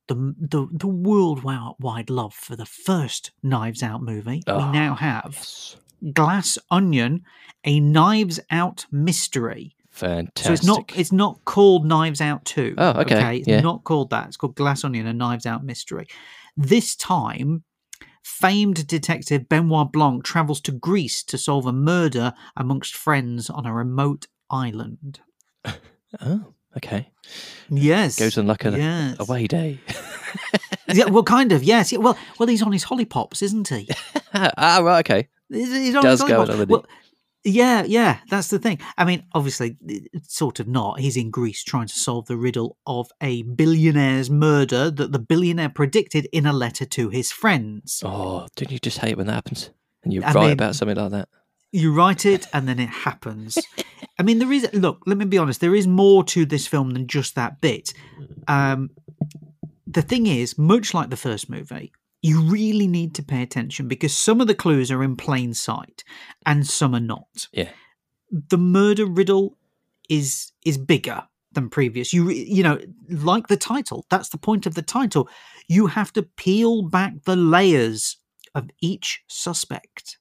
The, 0.07 0.35
the 0.39 0.69
the 0.71 0.87
worldwide 0.87 2.11
love 2.11 2.35
for 2.35 2.57
the 2.57 2.67
first 2.67 3.33
Knives 3.43 3.83
Out 3.83 4.03
movie. 4.03 4.43
Oh, 4.47 4.59
we 4.67 4.73
now 4.73 4.95
have 4.95 5.33
Yes. 5.35 5.77
Glass 6.13 6.59
Onion, 6.71 7.23
a 7.65 7.81
Knives 7.81 8.39
Out 8.51 8.85
mystery. 8.93 9.75
Fantastic. 9.89 10.45
So 10.47 10.53
it's 10.53 10.65
not 10.67 10.93
it's 10.95 11.11
not 11.13 11.43
called 11.47 11.87
Knives 11.87 12.21
Out 12.21 12.45
Two. 12.45 12.75
Oh, 12.77 13.01
okay, 13.01 13.39
It's 13.39 13.49
yeah. 13.49 13.61
not 13.63 13.85
called 13.85 14.11
that. 14.11 14.27
It's 14.29 14.37
called 14.37 14.57
Glass 14.57 14.85
Onion, 14.85 15.07
a 15.07 15.15
Knives 15.15 15.47
Out 15.47 15.65
mystery. 15.65 16.07
This 16.55 16.95
time, 16.97 17.65
famed 18.25 18.87
detective 18.87 19.49
Benoit 19.49 19.93
Blanc 19.93 20.25
travels 20.25 20.61
to 20.63 20.73
Greece 20.73 21.23
to 21.25 21.39
solve 21.39 21.67
a 21.67 21.73
murder 21.73 22.33
amongst 22.57 22.97
friends 22.97 23.51
on 23.51 23.67
a 23.67 23.73
remote 23.73 24.27
island. 24.51 25.21
Oh, 26.21 26.55
okay. 26.77 27.11
Yes, 27.69 28.21
Goes 28.21 28.39
on 28.39 28.47
like 28.47 28.65
a 28.65 28.71
yes. 28.71 29.17
away 29.19 29.49
day. 29.49 29.81
yeah, 30.87 31.07
well, 31.09 31.25
kind 31.25 31.51
of. 31.51 31.65
Yes. 31.65 31.91
Yeah, 31.91 31.99
well, 31.99 32.17
well, 32.39 32.49
he's 32.49 32.63
on 32.63 32.71
his 32.71 32.85
hollypops, 32.85 33.43
isn't 33.43 33.67
he? 33.67 33.89
ah, 34.33 34.79
right. 34.81 35.01
Okay. 35.01 35.29
He's, 35.49 35.73
he's 35.73 35.97
on 35.97 36.05
Does 36.05 36.21
his 36.21 36.29
go 36.29 36.43
on. 36.43 36.69
Well, 36.69 36.87
yeah, 37.45 37.85
yeah, 37.85 38.19
that's 38.31 38.49
the 38.49 38.59
thing. 38.59 38.79
I 38.97 39.05
mean, 39.05 39.25
obviously, 39.33 39.77
it's 39.87 40.35
sort 40.35 40.61
of 40.61 40.67
not. 40.69 41.01
He's 41.01 41.17
in 41.17 41.31
Greece 41.31 41.63
trying 41.63 41.87
to 41.89 41.95
solve 41.95 42.27
the 42.27 42.37
riddle 42.37 42.77
of 42.87 43.11
a 43.21 43.43
billionaire's 43.43 44.31
murder 44.31 44.91
that 44.91 45.13
the 45.13 45.19
billionaire 45.19 45.69
predicted 45.69 46.27
in 46.33 46.47
a 46.47 46.53
letter 46.53 46.85
to 46.87 47.11
his 47.11 47.31
friends. 47.31 48.03
Oh, 48.05 48.47
don't 48.57 48.71
you 48.73 48.79
just 48.79 48.99
hate 48.99 49.17
when 49.17 49.27
that 49.27 49.35
happens? 49.35 49.71
And 50.03 50.13
you 50.13 50.23
I 50.23 50.33
write 50.33 50.43
mean- 50.45 50.53
about 50.53 50.75
something 50.75 50.97
like 50.97 51.11
that. 51.13 51.29
You 51.71 51.93
write 51.93 52.25
it 52.25 52.47
and 52.53 52.69
then 52.69 52.79
it 52.79 52.89
happens. 52.89 53.59
I 54.17 54.23
mean, 54.23 54.39
there 54.39 54.53
is, 54.53 54.69
look, 54.73 55.03
let 55.07 55.19
me 55.19 55.25
be 55.25 55.39
honest, 55.39 55.61
there 55.61 55.75
is 55.75 55.89
more 55.89 56.23
to 56.27 56.47
this 56.47 56.69
film 56.69 56.91
than 56.91 57.09
just 57.09 57.35
that 57.35 57.61
bit. 57.61 57.93
Um, 58.47 58.91
the 59.85 60.03
thing 60.03 60.27
is, 60.27 60.57
much 60.57 60.95
like 60.95 61.11
the 61.11 61.17
first 61.17 61.51
movie, 61.51 61.93
you 62.25 62.41
really 62.41 62.87
need 62.87 63.15
to 63.15 63.23
pay 63.23 63.43
attention 63.43 63.87
because 63.87 64.17
some 64.17 64.41
of 64.41 64.47
the 64.47 64.55
clues 64.55 64.91
are 64.91 65.03
in 65.05 65.15
plain 65.15 65.53
sight 65.53 66.03
and 66.47 66.67
some 66.67 66.95
are 66.95 67.07
not. 67.15 67.49
Yeah. 67.53 67.69
The 68.31 68.57
murder 68.57 69.05
riddle 69.05 69.59
is 70.09 70.53
is 70.65 70.79
bigger 70.79 71.23
than 71.53 71.69
previous. 71.69 72.15
You 72.15 72.31
you 72.31 72.63
know, 72.63 72.79
like 73.11 73.49
the 73.49 73.59
title, 73.59 74.07
that's 74.09 74.31
the 74.31 74.39
point 74.39 74.65
of 74.65 74.75
the 74.75 74.81
title. 74.83 75.29
You 75.69 75.87
have 75.89 76.15
to 76.15 76.23
peel 76.23 76.83
back 76.83 77.13
the 77.25 77.37
layers 77.37 78.17
of 78.55 78.71
each 78.81 79.23
suspect. 79.29 80.17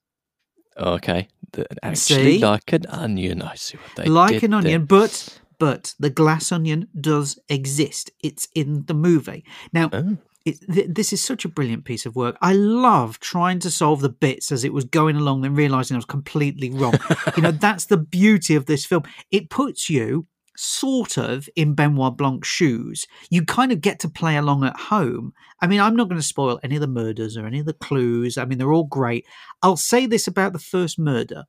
Okay. 0.78 1.30
The, 1.54 1.66
actually, 1.84 2.38
See? 2.38 2.40
like 2.40 2.74
an 2.74 2.86
onion. 2.88 3.42
I 3.42 3.56
see 3.56 3.78
what 3.78 3.96
they 3.96 4.06
like 4.10 4.44
an 4.44 4.52
there. 4.52 4.60
onion, 4.60 4.86
but 4.86 5.40
but 5.58 5.96
the 6.00 6.10
glass 6.10 6.52
onion 6.52 6.90
does 7.00 7.40
exist. 7.48 8.12
It's 8.22 8.50
in 8.54 8.84
the 8.88 8.94
movie. 8.94 9.46
Now, 9.72 9.90
Oh. 9.94 10.18
It, 10.46 10.60
th- 10.72 10.88
this 10.90 11.14
is 11.14 11.24
such 11.24 11.46
a 11.46 11.50
brilliant 11.50 11.86
piece 11.86 12.06
of 12.06 12.16
work. 12.16 12.38
I 12.42 12.54
love 12.54 13.20
trying 13.20 13.60
to 13.60 13.72
solve 13.72 14.02
the 14.02 14.10
bits 14.10 14.52
as 14.52 14.64
it 14.64 14.74
was 14.74 14.84
going 14.86 15.16
along, 15.16 15.42
then 15.42 15.56
realizing 15.56 15.96
I 15.96 15.98
was 16.00 16.06
completely 16.06 16.70
wrong. 16.70 16.96
you 17.36 17.44
know, 17.44 17.52
that's 17.68 17.86
the 17.86 17.98
beauty 17.98 18.56
of 18.56 18.66
this 18.66 18.86
film. 18.86 19.04
It 19.32 19.50
puts 19.50 19.90
you 19.90 20.28
sort 20.56 21.18
of 21.18 21.50
in 21.56 21.74
Benoit 21.74 22.16
Blanc's 22.18 22.48
shoes. 22.48 23.08
You 23.30 23.44
kind 23.46 23.72
of 23.72 23.82
get 23.82 24.00
to 24.02 24.10
play 24.10 24.36
along 24.38 24.64
at 24.64 24.78
home. 24.80 25.34
I 25.62 25.68
mean, 25.68 25.80
I'm 25.80 25.96
not 25.96 26.10
going 26.10 26.20
to 26.22 26.28
spoil 26.28 26.60
any 26.62 26.76
of 26.76 26.82
the 26.82 26.88
murders 26.88 27.38
or 27.38 27.48
any 27.48 27.60
of 27.60 27.66
the 27.66 27.74
clues. 27.74 28.38
I 28.38 28.46
mean, 28.46 28.58
they're 28.58 28.74
all 28.74 28.84
great. 28.84 29.26
I'll 29.62 29.78
say 29.78 30.06
this 30.06 30.28
about 30.28 30.54
the 30.54 30.60
first 30.60 31.00
murder. 31.00 31.46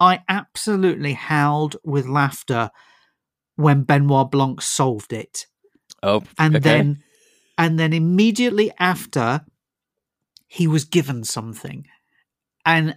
I 0.00 0.22
absolutely 0.28 1.14
howled 1.14 1.76
with 1.84 2.06
laughter 2.06 2.70
when 3.56 3.82
Benoit 3.82 4.30
Blanc 4.30 4.62
solved 4.62 5.12
it 5.12 5.46
Oh, 6.02 6.22
and 6.38 6.56
okay. 6.56 6.62
then 6.62 7.02
and 7.58 7.78
then 7.78 7.92
immediately 7.92 8.70
after 8.78 9.44
he 10.46 10.66
was 10.66 10.84
given 10.84 11.24
something 11.24 11.86
and 12.64 12.96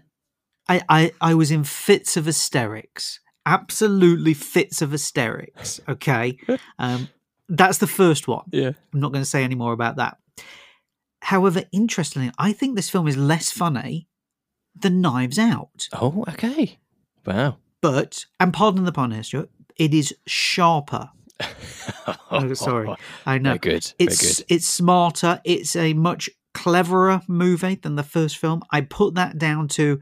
I, 0.69 0.81
I 0.87 1.11
i 1.19 1.33
was 1.33 1.51
in 1.51 1.63
fits 1.65 2.15
of 2.15 2.25
hysterics 2.25 3.19
absolutely 3.45 4.33
fits 4.33 4.81
of 4.81 4.91
hysterics 4.91 5.81
okay 5.89 6.37
um 6.79 7.09
that's 7.49 7.79
the 7.79 7.87
first 7.87 8.27
one 8.27 8.45
yeah. 8.51 8.71
i'm 8.93 8.99
not 8.99 9.11
going 9.11 9.23
to 9.23 9.29
say 9.29 9.43
any 9.43 9.55
more 9.55 9.73
about 9.73 9.97
that 9.97 10.17
however 11.23 11.63
interestingly 11.73 12.31
i 12.37 12.53
think 12.53 12.75
this 12.75 12.89
film 12.89 13.07
is 13.07 13.17
less 13.17 13.51
funny 13.51 14.07
than 14.75 15.01
knives 15.01 15.37
out 15.37 15.89
Oh, 15.91 16.23
okay. 16.29 16.79
Wow. 17.25 17.57
but 17.81 18.25
and 18.39 18.53
pardon 18.53 18.85
the 18.85 18.91
pun 18.93 19.11
here 19.11 19.23
Stuart, 19.23 19.49
it 19.75 19.93
is 19.93 20.15
sharper 20.25 21.09
Oh, 22.31 22.53
sorry. 22.53 22.95
I 23.25 23.37
know. 23.37 23.57
Good. 23.57 23.93
It's 23.99 24.39
good. 24.39 24.45
it's 24.49 24.67
smarter. 24.67 25.41
It's 25.43 25.75
a 25.75 25.93
much 25.93 26.29
cleverer 26.53 27.21
movie 27.27 27.75
than 27.75 27.95
the 27.95 28.03
first 28.03 28.37
film. 28.37 28.63
I 28.71 28.81
put 28.81 29.15
that 29.15 29.37
down 29.37 29.67
to 29.69 29.99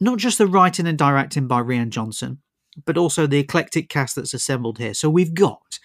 not 0.00 0.18
just 0.18 0.38
the 0.38 0.46
writing 0.46 0.86
and 0.86 0.98
directing 0.98 1.46
by 1.46 1.60
Rian 1.62 1.90
Johnson, 1.90 2.38
but 2.84 2.98
also 2.98 3.26
the 3.26 3.38
eclectic 3.38 3.88
cast 3.88 4.16
that's 4.16 4.34
assembled 4.34 4.78
here. 4.78 4.94
So 4.94 5.08
we've 5.08 5.34
got 5.34 5.78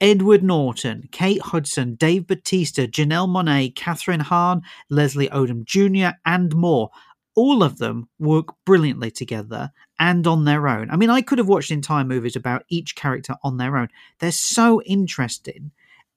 Edward 0.00 0.42
Norton, 0.42 1.08
Kate 1.12 1.42
Hudson, 1.42 1.94
Dave 1.96 2.26
Bautista, 2.26 2.86
Janelle 2.86 3.28
Monáe, 3.28 3.74
Kathryn 3.74 4.22
Hahn, 4.22 4.62
Leslie 4.88 5.28
Odom 5.28 5.64
Jr., 5.64 6.16
and 6.24 6.54
more. 6.54 6.90
All 7.36 7.62
of 7.62 7.78
them 7.78 8.08
work 8.18 8.46
brilliantly 8.64 9.10
together 9.10 9.70
and 10.00 10.26
on 10.26 10.46
their 10.46 10.66
own. 10.66 10.90
I 10.90 10.96
mean, 10.96 11.10
I 11.10 11.20
could 11.20 11.38
have 11.38 11.46
watched 11.46 11.70
entire 11.70 12.04
movies 12.04 12.34
about 12.34 12.64
each 12.68 12.96
character 12.96 13.36
on 13.44 13.58
their 13.58 13.76
own. 13.76 13.88
They're 14.18 14.32
so 14.32 14.82
interesting. 14.82 15.70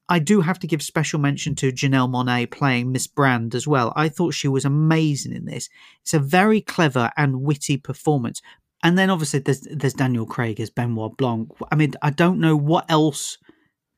I 0.09 0.19
do 0.19 0.41
have 0.41 0.59
to 0.59 0.67
give 0.67 0.81
special 0.81 1.19
mention 1.19 1.53
to 1.55 1.71
Janelle 1.71 2.09
Monáe 2.09 2.49
playing 2.49 2.91
Miss 2.91 3.07
Brand 3.07 3.53
as 3.53 3.67
well. 3.67 3.93
I 3.95 4.09
thought 4.09 4.33
she 4.33 4.47
was 4.47 4.65
amazing 4.65 5.33
in 5.33 5.45
this. 5.45 5.69
It's 6.01 6.13
a 6.13 6.19
very 6.19 6.61
clever 6.61 7.11
and 7.17 7.41
witty 7.41 7.77
performance. 7.77 8.41
And 8.83 8.97
then 8.97 9.09
obviously 9.09 9.39
there's 9.39 9.61
there's 9.61 9.93
Daniel 9.93 10.25
Craig 10.25 10.59
as 10.59 10.69
Benoit 10.69 11.15
Blanc. 11.15 11.49
I 11.71 11.75
mean, 11.75 11.93
I 12.01 12.09
don't 12.09 12.39
know 12.39 12.55
what 12.55 12.85
else 12.89 13.37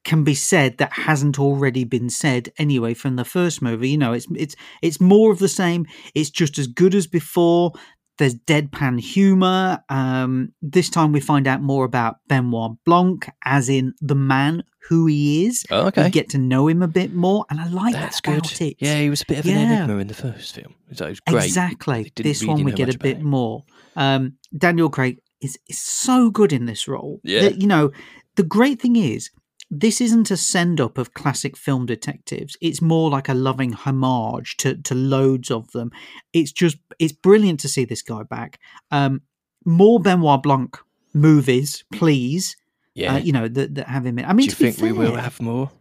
can 0.04 0.24
be 0.24 0.36
said 0.36 0.78
that 0.78 0.94
hasn't 0.94 1.40
already 1.40 1.84
been 1.84 2.10
said 2.12 2.54
anyway 2.60 2.94
from 2.94 3.16
the 3.16 3.26
first 3.26 3.62
movie. 3.62 3.90
You 3.90 3.98
know, 3.98 4.14
it's 4.14 4.28
it's 4.36 4.56
it's 4.84 5.02
more 5.02 5.32
of 5.32 5.40
the 5.40 5.50
same. 5.50 5.88
It's 6.14 6.30
just 6.30 6.60
as 6.60 6.68
good 6.68 6.94
as 6.96 7.08
before. 7.08 7.74
There's 8.18 8.36
deadpan 8.36 9.00
humor. 9.02 9.84
Um, 9.90 10.54
this 10.62 10.90
time 10.90 11.12
we 11.12 11.20
find 11.20 11.48
out 11.48 11.62
more 11.62 11.84
about 11.86 12.18
Benoit 12.28 12.72
Blanc, 12.86 13.30
as 13.44 13.68
in 13.70 13.94
the 14.02 14.16
man 14.16 14.64
who 14.88 15.08
he 15.08 15.46
is. 15.48 15.66
Oh, 15.72 15.92
We 15.98 16.10
get 16.12 16.30
to 16.30 16.38
know 16.38 16.68
him 16.68 16.82
a 16.84 16.88
bit 16.88 17.14
more, 17.14 17.46
and 17.50 17.60
I 17.60 17.68
like 17.68 17.94
That's 17.94 18.22
that 18.22 18.38
about 18.38 18.50
good. 18.58 18.62
it. 18.62 18.78
Yeah, 18.80 19.00
he 19.00 19.10
was 19.10 19.22
a 19.24 19.26
bit 19.26 19.40
of 19.40 19.46
an 19.46 19.52
Yeah. 19.52 19.78
enigma 19.84 19.98
in 19.98 20.08
the 20.08 20.14
first 20.14 20.56
film. 20.56 20.76
So 20.94 21.08
it 21.08 21.10
was 21.10 21.20
great. 21.22 21.44
Exactly. 21.44 22.12
This 22.16 22.42
really 22.42 22.54
one 22.54 22.64
we 22.64 22.72
get 22.72 22.94
a 22.94 22.98
bit 22.98 23.18
him. 23.18 23.26
more. 23.26 23.64
Um, 23.96 24.34
Daniel 24.58 24.90
Craig 24.90 25.20
is, 25.42 25.58
is 25.68 25.80
so 25.80 26.30
good 26.30 26.54
in 26.54 26.66
this 26.68 26.88
role. 26.88 27.20
Yeah. 27.24 27.42
that, 27.42 27.62
you 27.62 27.68
know, 27.68 27.92
the 28.36 28.44
great 28.44 28.80
thing 28.82 28.96
is, 28.96 29.30
this 29.72 30.00
isn't 30.00 30.32
a 30.32 30.38
send 30.38 30.80
up 30.80 30.98
of 30.98 31.14
classic 31.14 31.58
film 31.58 31.86
detectives. 31.86 32.56
It's 32.62 32.82
more 32.82 33.10
like 33.10 33.28
a 33.30 33.34
loving 33.34 33.74
homage 33.74 34.58
to 34.58 34.76
to 34.76 34.96
loads 34.96 35.50
of 35.52 35.72
them. 35.72 35.92
It's 36.34 36.52
just 36.52 36.78
it's 37.00 37.14
brilliant 37.14 37.60
to 37.62 37.68
see 37.68 37.86
this 37.86 38.02
guy 38.02 38.24
back. 38.24 38.60
Um, 38.92 39.22
more 39.66 40.00
Benoit 40.00 40.42
Blanc 40.44 40.78
movies, 41.14 41.84
please. 41.92 42.56
Yeah. 42.94 43.16
Uh, 43.16 43.18
you 43.18 43.34
know 43.34 43.48
that 43.48 43.76
that 43.76 43.88
have 43.88 44.06
him 44.06 44.20
in. 44.20 44.26
I 44.26 44.34
mean, 44.34 44.48
Do 44.48 44.52
you 44.52 44.72
think 44.72 44.78
we 44.82 44.92
will 44.92 45.16
have 45.16 45.42
more? 45.42 45.72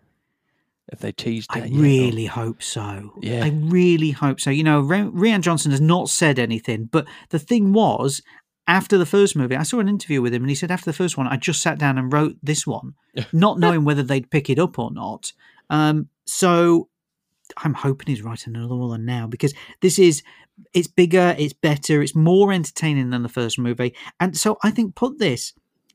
If 0.93 0.99
they 0.99 1.13
teased 1.13 1.49
I 1.53 1.61
yet, 1.61 1.71
or- 1.71 1.83
really 1.83 2.27
hope 2.27 2.63
so. 2.63 3.15
Yeah. 3.21 3.45
I 3.45 3.49
really 3.49 4.11
hope 4.11 4.39
so. 4.39 4.51
You 4.51 4.63
know, 4.65 4.81
Ri- 4.81 4.99
Rian 5.11 5.41
Johnson 5.41 5.71
has 5.71 5.81
not 5.81 6.11
said 6.11 6.39
anything, 6.39 6.85
but 6.93 7.07
the 7.31 7.39
thing 7.39 7.73
was, 7.73 8.21
after 8.67 8.97
the 8.97 9.07
first 9.07 9.37
movie, 9.37 9.57
I 9.57 9.63
saw 9.63 9.79
an 9.81 9.89
interview 9.89 10.23
with 10.23 10.33
him, 10.35 10.43
and 10.43 10.51
he 10.51 10.55
said 10.55 10.71
after 10.71 10.87
the 10.87 10.97
first 10.97 11.17
one, 11.19 11.27
I 11.27 11.37
just 11.37 11.61
sat 11.61 11.79
down 11.79 11.99
and 11.99 12.13
wrote 12.13 12.37
this 12.43 12.67
one, 12.67 12.95
not 13.33 13.59
knowing 13.59 13.85
whether 13.85 14.03
they'd 14.03 14.31
pick 14.31 14.49
it 14.51 14.59
up 14.59 14.79
or 14.79 14.91
not. 14.91 15.33
Um, 15.71 16.09
so 16.25 16.89
I'm 17.59 17.75
hoping 17.75 18.07
he's 18.07 18.23
writing 18.23 18.57
another 18.57 18.75
one 18.77 19.05
now 19.05 19.27
because 19.27 19.53
this 19.81 19.99
is 19.99 20.23
it's 20.73 20.87
bigger, 20.87 21.35
it's 21.39 21.53
better, 21.53 22.01
it's 22.01 22.15
more 22.15 22.53
entertaining 22.53 23.11
than 23.11 23.23
the 23.23 23.29
first 23.29 23.59
movie, 23.59 23.95
and 24.21 24.37
so 24.37 24.57
I 24.63 24.71
think 24.71 24.95
put 24.95 25.19
this 25.19 25.53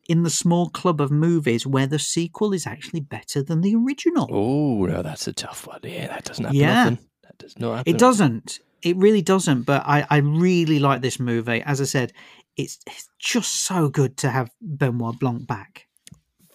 in 0.07 0.23
the 0.23 0.29
small 0.29 0.69
club 0.69 0.99
of 0.99 1.11
movies 1.11 1.67
where 1.67 1.85
the 1.87 1.99
sequel 1.99 2.51
is 2.53 2.65
actually 2.67 2.99
better 2.99 3.41
than 3.43 3.61
the 3.61 3.75
original. 3.75 4.27
Oh 4.31 4.85
no, 4.85 5.01
that's 5.01 5.27
a 5.27 5.33
tough 5.33 5.65
one. 5.67 5.79
Yeah, 5.83 6.07
that 6.07 6.25
doesn't 6.25 6.45
happen 6.45 6.59
Yeah. 6.59 6.81
often. 6.81 6.99
That 7.23 7.37
does 7.37 7.59
not 7.59 7.77
happen. 7.77 7.95
It 7.95 7.99
doesn't. 7.99 8.59
It 8.81 8.97
really 8.97 9.21
doesn't. 9.21 9.63
But 9.63 9.83
I, 9.85 10.07
I 10.09 10.17
really 10.17 10.79
like 10.79 11.01
this 11.01 11.19
movie. 11.19 11.61
As 11.61 11.79
I 11.79 11.83
said, 11.83 12.11
it's, 12.59 12.79
it's 12.87 13.09
just 13.19 13.53
so 13.65 13.89
good 13.89 14.17
to 14.17 14.29
have 14.29 14.51
Benoit 14.61 15.17
Blanc 15.19 15.47
back. 15.47 15.87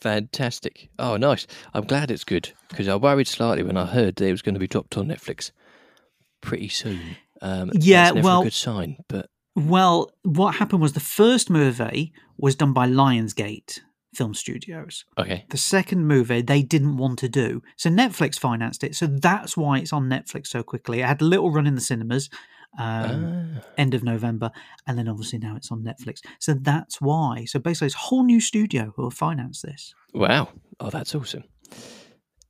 Fantastic. 0.00 0.90
Oh, 0.98 1.16
nice. 1.16 1.46
I'm 1.72 1.84
glad 1.84 2.10
it's 2.10 2.24
good 2.24 2.52
because 2.68 2.88
I 2.88 2.96
worried 2.96 3.26
slightly 3.26 3.62
when 3.62 3.76
I 3.76 3.86
heard 3.86 4.16
that 4.16 4.26
it 4.26 4.30
was 4.32 4.42
going 4.42 4.54
to 4.54 4.60
be 4.60 4.66
dropped 4.68 4.96
on 4.98 5.06
Netflix 5.08 5.50
pretty 6.40 6.68
soon. 6.68 7.16
Um, 7.40 7.70
Yeah, 7.74 8.10
well- 8.12 8.42
a 8.42 8.44
good 8.44 8.52
sign. 8.52 8.98
But 9.08 9.30
Well, 9.56 10.10
what 10.22 10.56
happened 10.56 10.82
was 10.82 10.92
the 10.92 11.00
first 11.00 11.48
movie 11.48 12.12
was 12.36 12.54
done 12.54 12.72
by 12.72 12.86
Lionsgate 12.88 13.80
Film 14.14 14.34
Studios. 14.34 15.04
okay, 15.18 15.44
The 15.50 15.56
second 15.56 16.06
movie 16.06 16.42
they 16.42 16.62
didn't 16.62 16.96
want 16.98 17.18
to 17.20 17.28
do. 17.28 17.62
So 17.76 17.88
Netflix 17.90 18.38
financed 18.38 18.84
it. 18.84 18.94
So 18.94 19.06
that's 19.06 19.56
why 19.56 19.78
it's 19.78 19.92
on 19.92 20.08
Netflix 20.08 20.48
so 20.48 20.62
quickly. 20.62 21.00
It 21.00 21.06
had 21.06 21.22
a 21.22 21.24
little 21.24 21.50
run 21.50 21.66
in 21.66 21.74
the 21.76 21.80
cinemas. 21.80 22.28
Um, 22.78 23.52
Ah, 23.56 23.60
end 23.78 23.94
of 23.94 24.02
November, 24.02 24.50
and 24.86 24.98
then 24.98 25.08
obviously 25.08 25.38
now 25.38 25.54
it's 25.56 25.70
on 25.70 25.82
Netflix. 25.84 26.20
So 26.40 26.54
that's 26.54 27.00
why. 27.00 27.44
So 27.44 27.58
basically, 27.60 27.86
it's 27.86 27.94
a 27.94 27.98
whole 27.98 28.24
new 28.24 28.40
studio 28.40 28.92
who 28.96 29.02
will 29.02 29.10
finance 29.10 29.62
this. 29.62 29.94
wow. 30.12 30.48
Oh, 30.80 30.90
that's 30.90 31.14
awesome. 31.14 31.44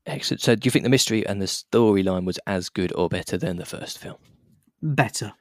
Excellent. 0.06 0.40
So, 0.42 0.54
do 0.54 0.66
you 0.66 0.70
think 0.70 0.82
the 0.82 0.90
mystery 0.90 1.26
and 1.26 1.40
the 1.40 1.46
storyline 1.46 2.24
was 2.26 2.38
as 2.46 2.68
good 2.68 2.92
or 2.94 3.08
better 3.08 3.36
than 3.38 3.56
the 3.56 3.64
first 3.64 3.98
film? 3.98 4.16
Better. 4.82 5.32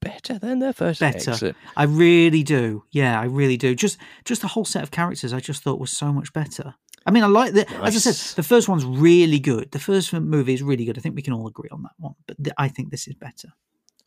Better 0.00 0.38
than 0.38 0.58
the 0.60 0.72
first. 0.72 1.00
Better. 1.00 1.30
Excellent. 1.30 1.56
I 1.76 1.84
really 1.84 2.42
do. 2.42 2.84
Yeah, 2.90 3.20
I 3.20 3.24
really 3.24 3.56
do. 3.56 3.74
Just 3.74 3.98
just 4.24 4.42
the 4.42 4.48
whole 4.48 4.64
set 4.64 4.82
of 4.82 4.90
characters 4.90 5.32
I 5.32 5.40
just 5.40 5.62
thought 5.62 5.80
was 5.80 5.90
so 5.90 6.12
much 6.12 6.32
better. 6.32 6.74
I 7.04 7.10
mean, 7.10 7.24
I 7.24 7.26
like 7.26 7.52
the 7.52 7.68
as 7.82 7.96
I 7.96 8.10
said, 8.12 8.36
the 8.36 8.42
first 8.44 8.68
one's 8.68 8.84
really 8.84 9.40
good. 9.40 9.70
The 9.72 9.78
first 9.80 10.12
movie 10.12 10.54
is 10.54 10.62
really 10.62 10.84
good. 10.84 10.98
I 10.98 11.00
think 11.00 11.16
we 11.16 11.22
can 11.22 11.32
all 11.32 11.48
agree 11.48 11.68
on 11.72 11.82
that 11.82 11.92
one. 11.98 12.14
But 12.26 12.42
th- 12.42 12.54
I 12.58 12.68
think 12.68 12.90
this 12.90 13.06
is 13.08 13.14
better. 13.14 13.48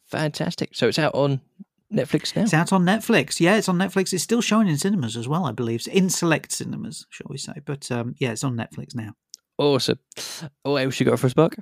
Fantastic. 0.08 0.70
So 0.74 0.88
it's 0.88 1.00
out 1.00 1.16
on 1.16 1.42
Netflix 1.94 2.36
now. 2.36 2.44
It's 2.44 2.54
out 2.54 2.74
on 2.74 2.84
Netflix. 2.84 3.40
Yeah, 3.40 3.58
it's 3.58 3.70
on 3.70 3.78
Netflix. 3.78 4.14
It's 4.14 4.24
still 4.24 4.42
showing 4.42 4.68
in 4.68 4.78
cinemas 4.78 5.16
as 5.16 5.28
well, 5.28 5.46
I 5.46 5.52
believe. 5.52 5.88
In 5.92 6.10
select 6.10 6.52
cinemas, 6.52 7.06
shall 7.10 7.28
we 7.30 7.38
say. 7.38 7.54
But 7.64 7.92
um, 7.92 8.16
yeah, 8.20 8.32
it's 8.32 8.44
on 8.44 8.56
Netflix 8.56 8.96
now. 8.96 9.14
Awesome. 9.58 10.00
What 10.64 10.84
else 10.84 11.00
you 11.00 11.06
got 11.06 11.20
for 11.20 11.28
us, 11.28 11.34
Buck? 11.34 11.56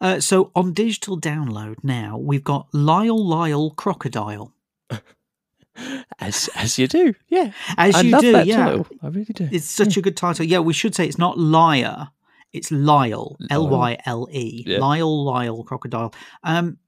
Uh, 0.00 0.20
so 0.20 0.50
on 0.54 0.72
digital 0.72 1.18
download 1.18 1.76
now, 1.82 2.18
we've 2.18 2.44
got 2.44 2.68
Lyle 2.72 3.24
Lyle 3.26 3.70
Crocodile. 3.70 4.52
As 6.20 6.48
as 6.54 6.78
you 6.78 6.86
do. 6.86 7.14
Yeah. 7.28 7.52
As 7.76 7.96
I 7.96 8.00
you 8.02 8.10
love 8.12 8.20
do, 8.20 8.32
that 8.32 8.46
yeah. 8.46 8.64
title. 8.64 8.86
I 9.02 9.08
really 9.08 9.24
do. 9.24 9.48
It's 9.50 9.66
such 9.66 9.96
a 9.96 10.02
good 10.02 10.16
title. 10.16 10.44
Yeah, 10.44 10.60
we 10.60 10.72
should 10.72 10.94
say 10.94 11.06
it's 11.06 11.18
not 11.18 11.36
Liar. 11.36 12.08
It's 12.52 12.70
Lyle. 12.70 13.36
L 13.50 13.68
Y 13.68 13.98
L 14.06 14.28
E. 14.30 14.64
Lyle 14.66 15.24
Lyle 15.24 15.64
Crocodile. 15.64 16.14
Um, 16.44 16.78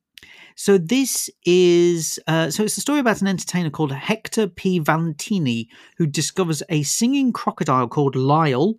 so 0.57 0.79
this 0.79 1.29
is 1.45 2.19
uh, 2.27 2.51
so 2.51 2.65
it's 2.65 2.79
a 2.79 2.81
story 2.81 2.99
about 2.99 3.21
an 3.21 3.29
entertainer 3.29 3.69
called 3.69 3.93
Hector 3.93 4.49
P. 4.49 4.79
Valentini 4.79 5.69
who 5.99 6.07
discovers 6.07 6.63
a 6.71 6.83
singing 6.83 7.33
crocodile 7.33 7.87
called 7.87 8.17
Lyle. 8.17 8.75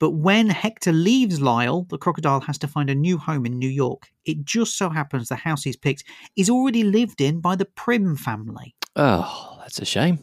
But 0.00 0.12
when 0.12 0.48
Hector 0.48 0.92
leaves 0.92 1.40
Lyle, 1.40 1.86
the 1.88 1.98
crocodile 1.98 2.40
has 2.40 2.58
to 2.58 2.66
find 2.66 2.90
a 2.90 2.94
new 2.94 3.16
home 3.16 3.46
in 3.46 3.58
New 3.58 3.68
York. 3.68 4.10
It 4.24 4.44
just 4.44 4.76
so 4.76 4.88
happens 4.88 5.28
the 5.28 5.36
house 5.36 5.62
he's 5.62 5.76
picked 5.76 6.04
is 6.36 6.50
already 6.50 6.82
lived 6.82 7.20
in 7.20 7.40
by 7.40 7.54
the 7.54 7.66
Primm 7.66 8.18
family. 8.18 8.74
Oh, 8.96 9.58
that's 9.60 9.78
a 9.78 9.84
shame. 9.84 10.18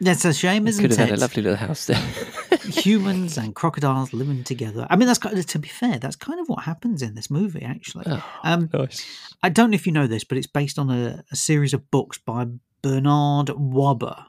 That's 0.00 0.24
a 0.24 0.32
shame, 0.32 0.68
isn't 0.68 0.84
it? 0.84 0.88
could 0.88 0.92
it? 0.92 0.98
have 0.98 1.08
had 1.08 1.18
a 1.18 1.20
lovely 1.20 1.42
little 1.42 1.56
house 1.56 1.86
there. 1.86 2.02
humans 2.74 3.36
and 3.38 3.54
crocodiles 3.54 4.12
living 4.12 4.44
together. 4.44 4.86
I 4.90 4.96
mean, 4.96 5.06
that's 5.06 5.18
kind 5.18 5.38
of, 5.38 5.46
to 5.46 5.58
be 5.58 5.68
fair, 5.68 5.98
that's 5.98 6.16
kind 6.16 6.40
of 6.40 6.48
what 6.48 6.64
happens 6.64 7.02
in 7.02 7.14
this 7.14 7.30
movie. 7.30 7.62
Actually, 7.62 8.04
oh, 8.08 8.24
um, 8.44 8.68
nice. 8.72 9.04
I 9.42 9.48
don't 9.48 9.70
know 9.70 9.74
if 9.76 9.86
you 9.86 9.92
know 9.92 10.06
this, 10.06 10.24
but 10.24 10.38
it's 10.38 10.46
based 10.46 10.78
on 10.78 10.90
a, 10.90 11.22
a 11.30 11.36
series 11.36 11.72
of 11.74 11.90
books 11.90 12.18
by 12.18 12.46
Bernard 12.82 13.50
Waber. 13.56 14.26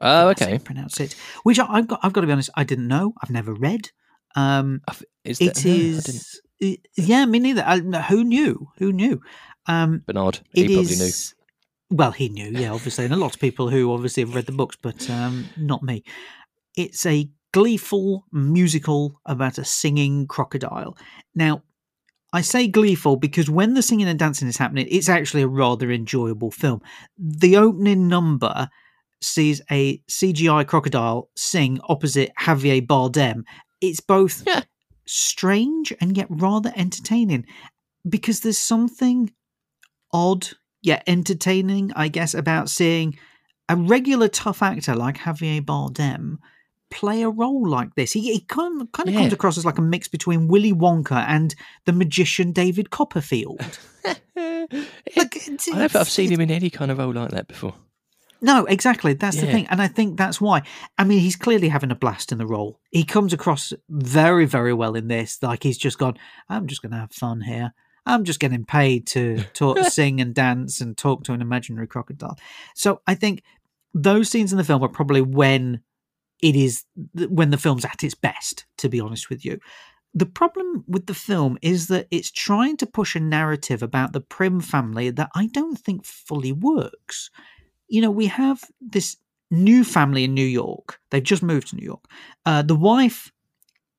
Oh, 0.00 0.28
okay. 0.28 0.58
pronounce 0.58 1.00
it. 1.00 1.14
Which 1.42 1.58
I, 1.58 1.66
I've 1.68 1.88
got. 1.88 2.00
I've 2.02 2.12
got 2.12 2.20
to 2.20 2.26
be 2.26 2.32
honest. 2.32 2.50
I 2.54 2.64
didn't 2.64 2.86
know. 2.88 3.14
I've 3.22 3.30
never 3.30 3.52
read. 3.52 3.90
Um, 4.36 4.80
Is 5.24 5.40
it 5.40 5.54
that, 5.54 5.64
no, 5.64 5.70
I 5.72 5.74
didn't- 5.76 5.98
is. 6.08 6.40
i- 6.62 6.78
yeah, 6.96 7.24
me 7.26 7.38
neither. 7.40 7.64
I, 7.66 7.78
who 7.80 8.22
knew? 8.24 8.68
Who 8.78 8.92
knew? 8.92 9.20
Um, 9.66 10.02
Bernard. 10.06 10.40
He 10.52 10.66
probably 10.66 10.82
is- 10.92 11.34
Well, 11.90 12.12
he 12.12 12.28
knew, 12.28 12.50
yeah, 12.50 12.70
obviously, 12.72 13.06
and 13.06 13.14
a 13.14 13.16
lot 13.16 13.34
of 13.34 13.40
people 13.40 13.70
who 13.70 13.92
obviously 13.92 14.22
have 14.22 14.34
read 14.34 14.46
the 14.46 14.52
books, 14.52 14.76
but 14.80 15.08
um, 15.10 15.46
not 15.56 15.82
me. 15.82 16.04
It's 16.76 17.04
a 17.06 17.28
gleeful 17.52 18.24
musical 18.32 19.20
about 19.26 19.58
a 19.58 19.64
singing 19.64 20.26
crocodile. 20.26 20.96
Now, 21.34 21.62
I 22.32 22.42
say 22.42 22.68
gleeful 22.68 23.16
because 23.16 23.48
when 23.48 23.74
the 23.74 23.82
singing 23.82 24.06
and 24.08 24.18
dancing 24.18 24.48
is 24.48 24.58
happening, 24.58 24.86
it's 24.90 25.08
actually 25.08 25.42
a 25.42 25.48
rather 25.48 25.90
enjoyable 25.90 26.50
film. 26.50 26.82
The 27.18 27.56
opening 27.56 28.06
number 28.06 28.68
sees 29.22 29.62
a 29.70 29.98
CGI 30.08 30.66
crocodile 30.66 31.30
sing 31.36 31.80
opposite 31.88 32.30
Javier 32.40 32.86
Bardem. 32.86 33.44
It's 33.80 34.00
both 34.00 34.44
Yeah. 34.46 34.62
strange 35.06 35.92
and 36.00 36.16
yet 36.16 36.26
rather 36.28 36.72
entertaining 36.76 37.46
because 38.08 38.40
there's 38.40 38.58
something 38.58 39.32
odd 40.12 40.48
yet 40.82 41.02
entertaining, 41.06 41.92
I 41.96 42.08
guess, 42.08 42.34
about 42.34 42.68
seeing 42.68 43.18
a 43.68 43.76
regular 43.76 44.28
tough 44.28 44.62
actor 44.62 44.94
like 44.94 45.16
Javier 45.18 45.62
Bardem 45.62 46.36
play 46.90 47.22
a 47.22 47.28
role 47.30 47.68
like 47.68 47.94
this. 47.94 48.12
He, 48.12 48.32
he 48.32 48.40
kind 48.40 48.80
of, 48.80 48.92
kind 48.92 49.08
of 49.08 49.14
Yeah. 49.14 49.20
comes 49.20 49.32
across 49.32 49.58
as 49.58 49.64
like 49.64 49.78
a 49.78 49.82
mix 49.82 50.08
between 50.08 50.48
Willy 50.48 50.72
Wonka 50.72 51.24
and 51.28 51.54
the 51.84 51.92
magician 51.92 52.52
David 52.52 52.90
Copperfield. 52.90 53.78
Like, 55.16 55.36
it's- 55.36 55.68
I 55.72 55.78
don't 55.78 55.96
I've 55.96 56.08
seen 56.08 56.30
him 56.30 56.40
in 56.40 56.50
any 56.50 56.70
kind 56.70 56.90
of 56.90 56.98
role 56.98 57.12
like 57.12 57.30
that 57.30 57.48
before. 57.48 57.74
No, 58.40 58.66
exactly. 58.66 59.14
That's 59.14 59.40
the 59.40 59.46
thing. 59.46 59.66
And 59.68 59.82
I 59.82 59.88
think 59.88 60.16
that's 60.16 60.40
why. 60.40 60.62
I 60.96 61.04
mean, 61.04 61.18
he's 61.18 61.34
clearly 61.36 61.68
having 61.68 61.90
a 61.90 61.94
blast 61.96 62.30
in 62.30 62.38
the 62.38 62.46
role. 62.46 62.78
He 62.92 63.02
comes 63.02 63.32
across 63.32 63.72
very, 63.88 64.44
very 64.46 64.72
well 64.72 64.94
in 64.94 65.08
this. 65.08 65.42
Like 65.42 65.62
he's 65.64 65.78
just 65.78 65.98
gone, 65.98 66.16
I'm 66.48 66.66
just 66.68 66.80
going 66.82 66.92
to 66.92 66.98
have 66.98 67.10
fun 67.12 67.40
here. 67.40 67.72
I'm 68.06 68.24
just 68.24 68.38
getting 68.40 68.64
paid 68.64 69.06
to 69.08 69.42
talk, 69.54 69.78
sing 69.86 70.20
and 70.20 70.34
dance 70.34 70.80
and 70.80 70.96
talk 70.96 71.24
to 71.24 71.32
an 71.32 71.42
imaginary 71.42 71.88
crocodile. 71.88 72.38
So 72.74 73.00
I 73.08 73.14
think 73.16 73.42
those 73.92 74.28
scenes 74.28 74.52
in 74.52 74.58
the 74.58 74.64
film 74.64 74.82
are 74.84 74.88
probably 74.88 75.20
when 75.22 75.80
it 76.42 76.56
is, 76.56 76.84
when 77.28 77.50
the 77.50 77.58
film's 77.58 77.84
at 77.84 78.04
its 78.04 78.14
best, 78.14 78.66
to 78.78 78.88
be 78.88 79.00
honest 79.00 79.30
with 79.30 79.44
you. 79.44 79.58
The 80.14 80.26
problem 80.26 80.84
with 80.88 81.06
the 81.06 81.14
film 81.14 81.58
is 81.60 81.88
that 81.88 82.08
it's 82.10 82.30
trying 82.30 82.76
to 82.78 82.86
push 82.86 83.14
a 83.14 83.20
narrative 83.20 83.82
about 83.82 84.12
the 84.12 84.20
Primm 84.20 84.64
family 84.64 85.10
that 85.10 85.30
I 85.34 85.46
don't 85.46 85.78
think 85.78 86.04
fully 86.04 86.52
works 86.52 87.30
you 87.88 88.02
know, 88.02 88.10
we 88.10 88.26
have 88.26 88.62
this 88.80 89.16
new 89.50 89.82
family 89.82 90.24
in 90.24 90.34
New 90.34 90.46
York. 90.46 91.00
They've 91.10 91.22
just 91.22 91.42
moved 91.42 91.68
to 91.68 91.76
New 91.76 91.84
York. 91.84 92.04
Uh, 92.46 92.62
the 92.62 92.74
wife 92.74 93.32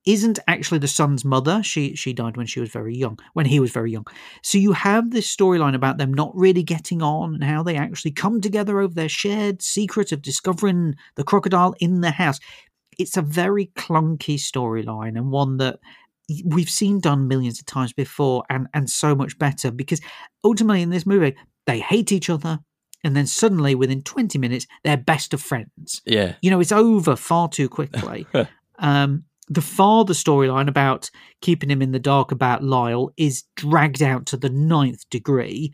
isn't 0.10 0.39
actually 0.48 0.80
the 0.80 0.88
son's 0.88 1.24
mother. 1.24 1.62
She 1.63 1.96
she 1.96 2.13
died 2.13 2.36
when 2.38 2.48
she 2.48 2.60
was 2.60 2.70
very 2.70 2.96
young, 2.98 3.20
when 3.34 3.46
he 3.46 3.60
was 3.60 3.72
very 3.72 3.92
young. 3.92 4.06
So 4.42 4.58
you 4.58 4.72
have 4.74 5.12
this 5.12 5.34
storyline 5.34 5.75
about 5.75 5.98
them 5.98 6.13
not 6.13 6.36
really 6.36 6.63
getting 6.63 7.01
on 7.01 7.36
and 7.36 7.44
how 7.44 7.63
they 7.63 7.78
actually 7.78 8.12
come 8.12 8.42
together 8.42 8.80
over 8.80 8.94
their 8.94 9.10
shared 9.10 9.62
secret 9.62 10.12
of 10.12 10.22
discovering 10.22 10.96
the 11.16 11.24
crocodile 11.24 11.75
in 11.80 12.01
the 12.01 12.12
house. 12.12 12.39
It's 12.98 13.18
a 13.18 13.22
very 13.22 13.68
clunky 13.78 14.36
storyline 14.36 15.16
and 15.18 15.32
one 15.32 15.58
that 15.58 15.80
we've 16.46 16.70
seen 16.70 17.00
done 17.00 17.28
millions 17.28 17.60
of 17.60 17.66
times 17.66 17.94
before 17.94 18.44
and 18.50 18.68
and 18.74 18.89
so 18.89 19.16
much 19.16 19.38
better 19.39 19.72
because 19.72 20.01
ultimately 20.44 20.82
in 20.82 20.89
this 20.89 21.06
movie 21.06 21.36
they 21.66 21.80
hate 21.80 22.12
each 22.12 22.30
other 22.30 22.60
and 23.04 23.16
then 23.16 23.25
suddenly 23.25 23.74
within 23.74 24.01
20 24.04 24.38
minutes 24.38 24.68
they're 24.84 24.98
best 24.98 25.34
of 25.34 25.42
friends 25.42 26.01
Yeah. 26.06 26.36
you 26.42 26.51
know 26.51 26.60
it's 26.60 26.72
over 26.72 27.16
far 27.16 27.50
too 27.50 27.68
quickly 27.68 28.28
um 28.80 29.24
the 29.50 29.62
father 29.62 30.13
storyline 30.13 30.68
about 30.68 31.10
keeping 31.41 31.70
him 31.70 31.82
in 31.82 31.91
the 31.91 32.00
dark 32.00 32.32
about 32.32 32.63
Lyle 32.63 33.12
is 33.18 33.44
dragged 33.56 34.01
out 34.01 34.25
to 34.27 34.38
the 34.38 34.50
ninth 34.50 35.10
degree. 35.10 35.74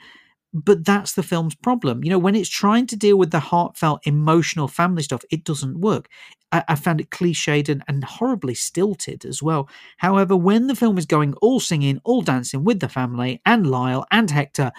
But 0.53 0.85
that's 0.85 1.13
the 1.13 1.23
film's 1.23 1.55
problem. 1.55 2.01
You 2.05 2.11
know, 2.11 2.17
when 2.17 2.33
it's 2.33 2.49
trying 2.49 2.87
to 2.87 2.95
deal 2.95 3.17
with 3.17 3.31
the 3.31 3.41
heartfelt, 3.41 4.07
emotional 4.07 4.69
family 4.69 5.03
stuff, 5.03 5.25
it 5.29 5.43
doesn't 5.43 5.81
work. 5.81 6.07
I, 6.53 6.63
I 6.69 6.75
found 6.75 7.01
it 7.01 7.09
cliched 7.09 7.67
and, 7.67 7.83
and 7.89 8.05
horribly 8.05 8.55
stilted 8.55 9.25
as 9.25 9.43
well. 9.43 9.67
However, 9.97 10.37
when 10.37 10.67
the 10.67 10.75
film 10.75 10.97
is 10.97 11.05
going 11.05 11.33
all 11.41 11.59
singing, 11.59 11.99
all 12.05 12.21
dancing 12.21 12.63
with 12.63 12.79
the 12.79 12.87
family 12.87 13.41
and 13.45 13.69
Lyle 13.69 14.05
and 14.11 14.31
Hector, 14.31 14.71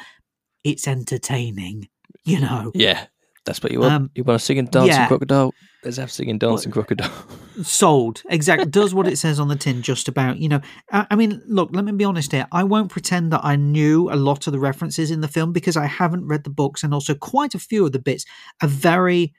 it's 0.65 0.88
entertaining. 0.88 1.91
You 2.25 2.41
know, 2.41 2.73
Yeah, 2.75 3.07
that's 3.47 3.62
what 3.62 3.73
you 3.73 3.81
want. 3.81 3.95
Um, 3.95 4.11
you 4.15 4.25
want 4.25 4.37
a 4.37 4.45
singing, 4.45 4.67
dancing 4.67 4.91
yeah. 4.91 5.07
crocodile? 5.07 5.55
Let's 5.85 5.97
have 5.97 6.11
singing, 6.11 6.37
dancing 6.38 6.73
crocodile. 6.73 7.11
sold 7.62 8.23
exactly 8.29 8.67
does 8.67 8.93
what 8.93 9.07
it 9.12 9.17
says 9.17 9.41
on 9.41 9.49
the 9.49 9.57
tin 9.57 9.81
just 9.81 10.09
about 10.09 10.37
you 10.37 10.47
know 10.47 10.61
I, 10.93 11.07
I 11.12 11.17
mean 11.17 11.41
look 11.47 11.71
let 11.73 11.87
me 11.87 11.93
be 11.93 12.05
honest 12.05 12.33
here 12.33 12.47
i 12.53 12.62
won't 12.62 12.91
pretend 12.91 13.33
that 13.33 13.41
i 13.45 13.57
knew 13.57 14.11
a 14.11 14.15
lot 14.17 14.47
of 14.47 14.53
the 14.53 14.59
references 14.59 15.11
in 15.11 15.23
the 15.23 15.29
film 15.29 15.55
because 15.55 15.75
i 15.75 15.87
haven't 15.87 16.26
read 16.26 16.45
the 16.45 16.50
books 16.50 16.83
and 16.83 16.93
also 16.93 17.15
quite 17.15 17.55
a 17.55 17.59
few 17.59 17.87
of 17.87 17.93
the 17.93 17.99
bits 17.99 18.26
are 18.62 18.69
very 18.69 19.33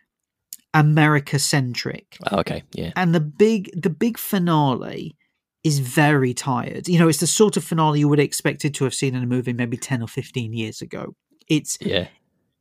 america 0.74 1.38
centric 1.38 2.18
Oh, 2.32 2.40
okay, 2.40 2.64
yeah. 2.72 2.92
and 2.96 3.14
the 3.14 3.20
big 3.20 3.70
the 3.80 3.92
big 3.92 4.18
finale 4.18 5.16
is 5.64 5.78
very 5.78 6.34
tired 6.34 6.88
you 6.88 6.98
know 6.98 7.08
it's 7.08 7.20
the 7.20 7.28
sort 7.28 7.56
of 7.56 7.64
finale 7.64 8.00
you 8.00 8.08
would 8.08 8.20
expect 8.20 8.66
it 8.66 8.74
to 8.74 8.84
have 8.84 8.96
seen 8.96 9.14
in 9.14 9.22
a 9.22 9.28
movie 9.28 9.54
maybe 9.54 9.78
10 9.78 10.02
or 10.02 10.08
15 10.08 10.54
years 10.54 10.82
ago 10.82 11.14
it's 11.48 11.78
Yeah, 11.82 12.08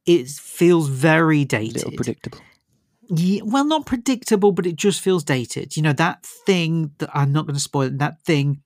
it 0.06 0.28
feels 0.28 0.88
very 0.88 1.42
a 1.42 1.44
dated 1.44 1.74
little 1.74 1.92
predictable. 1.92 2.38
yeah, 3.08 3.42
well, 3.44 3.64
not 3.64 3.86
predictable, 3.86 4.52
but 4.52 4.66
it 4.66 4.76
just 4.76 5.00
feels 5.00 5.24
dated. 5.24 5.76
You 5.76 5.82
know, 5.82 5.92
that 5.94 6.24
thing 6.24 6.92
that 6.98 7.10
I'm 7.14 7.32
not 7.32 7.46
going 7.46 7.54
to 7.56 7.60
spoil. 7.60 7.88
it, 7.88 7.98
That 7.98 8.22
thing 8.22 8.62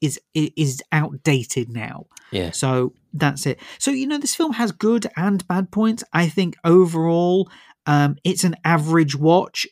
is 0.00 0.20
is 0.34 0.82
outdated 0.92 1.70
now. 1.70 2.06
Yeah, 2.30 2.50
So 2.50 2.92
that's 3.12 3.46
it. 3.46 3.58
So 3.78 3.90
you 3.90 4.06
know, 4.06 4.18
this 4.18 4.34
film 4.34 4.52
has 4.52 4.72
good 4.72 5.06
and 5.16 5.46
bad 5.48 5.70
points. 5.70 6.04
I 6.12 6.28
think 6.28 6.54
overall, 6.64 7.50
um, 7.86 8.16
it's 8.24 8.44
an 8.44 8.56
average 8.64 9.16
watch. 9.16 9.66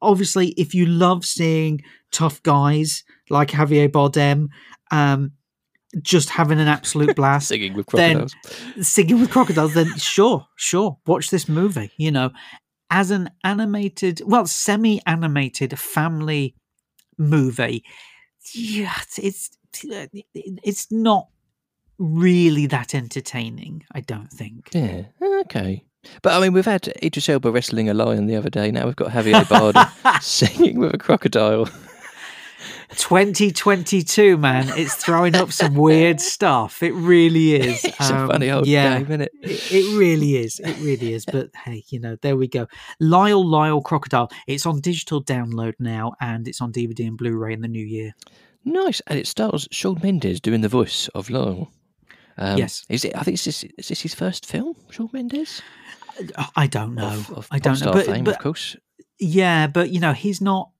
Obviously, 0.00 0.48
if 0.50 0.74
you 0.74 0.86
love 0.86 1.24
seeing 1.24 1.80
tough 2.12 2.42
guys 2.42 3.04
like 3.30 3.48
Javier 3.48 3.88
Bardem, 3.88 4.48
um, 4.90 5.32
just 6.02 6.30
having 6.30 6.60
an 6.60 6.68
absolute 6.68 7.14
blast, 7.16 7.48
singing 7.48 7.74
with 7.74 7.86
crocodiles, 7.86 8.34
then- 8.74 8.84
singing 8.84 9.20
with 9.20 9.30
crocodiles, 9.30 9.74
then 9.74 9.96
sure, 9.96 10.46
sure, 10.56 10.98
watch 11.06 11.30
this 11.30 11.48
movie. 11.48 11.90
You 11.96 12.10
know, 12.10 12.30
as 12.90 13.10
an 13.10 13.30
animated, 13.44 14.20
well, 14.24 14.46
semi-animated 14.46 15.78
family 15.78 16.54
movie, 17.18 17.84
yeah, 18.54 18.94
it's 19.16 19.56
it's 20.34 20.90
not 20.90 21.28
really 21.98 22.66
that 22.66 22.94
entertaining. 22.94 23.84
I 23.92 24.00
don't 24.00 24.30
think. 24.30 24.70
Yeah, 24.72 25.04
okay. 25.22 25.84
But 26.22 26.34
I 26.34 26.40
mean, 26.40 26.52
we've 26.52 26.64
had 26.64 26.92
Idris 27.02 27.28
Elba 27.28 27.50
wrestling 27.50 27.88
a 27.88 27.94
lion 27.94 28.26
the 28.26 28.36
other 28.36 28.50
day. 28.50 28.70
Now 28.70 28.86
we've 28.86 28.96
got 28.96 29.10
Javier 29.10 29.44
Bardem 29.44 30.22
singing 30.22 30.78
with 30.78 30.94
a 30.94 30.98
crocodile. 30.98 31.68
2022, 32.96 34.36
man, 34.36 34.68
it's 34.78 34.94
throwing 34.96 35.34
up 35.34 35.52
some 35.52 35.74
weird 35.74 36.20
stuff. 36.20 36.82
It 36.82 36.92
really 36.92 37.54
is. 37.54 37.84
It's 37.94 38.10
a 38.10 38.14
Um, 38.16 38.28
funny 38.28 38.50
old 38.50 38.66
yeah, 38.66 38.98
game, 38.98 39.06
isn't 39.06 39.20
it? 39.22 39.32
It, 39.42 39.72
it 39.72 39.98
really 39.98 40.36
is. 40.36 40.60
It 40.60 40.76
really 40.80 41.12
is. 41.12 41.24
But 41.24 41.50
hey, 41.64 41.84
you 41.88 42.00
know, 42.00 42.16
there 42.22 42.36
we 42.36 42.48
go. 42.48 42.66
Lyle 43.00 43.44
Lyle 43.46 43.80
Crocodile. 43.82 44.30
It's 44.46 44.66
on 44.66 44.80
digital 44.80 45.22
download 45.22 45.74
now 45.78 46.14
and 46.20 46.48
it's 46.48 46.60
on 46.60 46.72
DVD 46.72 47.06
and 47.06 47.16
Blu 47.18 47.36
ray 47.36 47.52
in 47.52 47.60
the 47.60 47.68
new 47.68 47.84
year. 47.84 48.14
Nice, 48.64 49.00
and 49.06 49.18
it 49.18 49.26
stars 49.26 49.68
Shawn 49.70 50.00
Mendes 50.02 50.40
doing 50.40 50.62
the 50.62 50.68
voice 50.68 51.08
of 51.14 51.28
Lyle. 51.30 51.70
Um, 52.38 52.56
Yes. 52.58 52.84
is 52.88 53.04
it? 53.04 53.16
I 53.16 53.22
think 53.22 53.34
is 53.34 53.44
this, 53.44 53.64
is 53.78 53.88
this 53.88 54.00
his 54.00 54.14
first 54.14 54.46
film, 54.46 54.74
Shawn 54.90 55.10
Mendes? 55.12 55.60
I 56.56 56.66
don't 56.66 56.94
know. 56.94 57.08
Of, 57.08 57.30
of 57.30 57.48
I 57.50 57.58
don't 57.58 57.80
know. 57.84 57.92
But, 57.92 58.06
fame, 58.06 58.24
but 58.24 58.36
of 58.36 58.40
course. 58.40 58.76
yeah, 59.18 59.66
but 59.66 59.90
you 59.90 60.00
know, 60.00 60.12
he's 60.12 60.40
not 60.40 60.70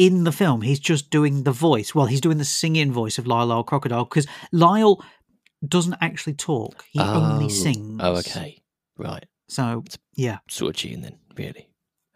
in 0.00 0.24
the 0.24 0.32
film. 0.32 0.62
He's 0.62 0.80
just 0.80 1.10
doing 1.10 1.42
the 1.44 1.52
voice. 1.52 1.94
Well, 1.94 2.06
he's 2.06 2.20
doing 2.22 2.38
the 2.38 2.44
singing 2.44 2.90
voice 2.90 3.18
of 3.18 3.26
Lyle 3.26 3.46
Lyle 3.46 3.62
Crocodile 3.62 4.04
because 4.04 4.26
Lyle 4.50 5.04
doesn't 5.66 5.96
actually 6.00 6.34
talk. 6.34 6.84
He 6.90 6.98
only 7.00 7.44
Oh. 7.44 7.48
sings. 7.48 8.00
Oh, 8.02 8.16
okay, 8.16 8.58
right. 8.96 9.26
So 9.48 9.84
yeah, 10.16 10.38
Sort 10.48 10.70
of 10.70 10.76
cheating 10.76 11.02
then, 11.02 11.18
really. 11.36 11.68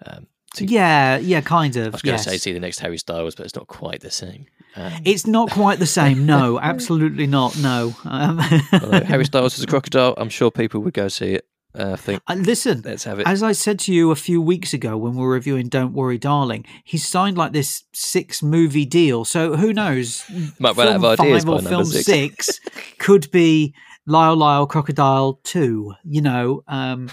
Um, 0.07 0.27
yeah, 0.59 1.19
yeah, 1.19 1.41
kind 1.43 1.77
of. 1.77 1.87
I 1.87 1.91
was 1.91 2.03
going 2.03 2.17
to 2.17 2.23
yes. 2.23 2.25
say 2.25 2.39
see 2.39 2.53
the 2.53 2.61
next 2.61 2.79
Harry 2.79 2.97
Styles, 2.99 3.35
but 3.35 3.45
it's 3.45 3.55
not 3.57 3.67
quite 3.67 4.01
the 4.01 4.11
same. 4.11 4.47
Um, 4.77 4.93
It's 5.05 5.27
not 5.27 5.51
quite 5.51 5.79
the 5.79 5.87
same. 5.87 6.27
No, 6.27 6.59
absolutely 6.73 7.27
not. 7.27 7.57
No. 7.59 7.95
Um, 8.05 8.39
Harry 8.39 9.25
Styles 9.31 9.59
is 9.59 9.65
a 9.65 9.67
crocodile. 9.67 10.15
I'm 10.17 10.29
sure 10.31 10.51
people 10.51 10.81
would 10.83 10.95
go 10.95 11.09
see 11.09 11.35
it. 11.35 11.47
Uh, 11.77 11.93
I 11.93 11.97
think 11.97 12.23
listen, 12.29 12.83
let's 12.85 13.05
have 13.05 13.19
it. 13.19 13.27
as 13.27 13.43
I 13.43 13.53
said 13.53 13.81
to 13.81 13.93
you 13.93 14.13
a 14.13 14.17
few 14.17 14.41
weeks 14.41 14.73
ago 14.73 14.97
when 14.97 15.15
we 15.15 15.23
were 15.23 15.31
reviewing 15.31 15.69
Don't 15.69 15.93
Worry, 15.93 16.19
Darling, 16.19 16.65
he's 16.85 17.07
signed 17.07 17.37
like 17.37 17.53
this 17.53 17.83
six 17.93 18.43
movie 18.43 18.85
deal. 18.85 19.25
So 19.25 19.57
who 19.57 19.73
knows? 19.73 20.25
Might 20.59 20.77
run 20.77 20.89
out 20.89 20.97
of 20.97 21.05
ideas 21.05 21.45
five 21.45 21.65
by 21.65 21.69
film 21.69 21.85
six. 21.85 22.07
six 22.07 22.61
could 22.99 23.29
be 23.33 23.75
Lyle 24.07 24.37
Lyle 24.37 24.67
Crocodile 24.67 25.41
two. 25.43 25.95
You 26.05 26.23
know, 26.23 26.63
um, 26.69 27.11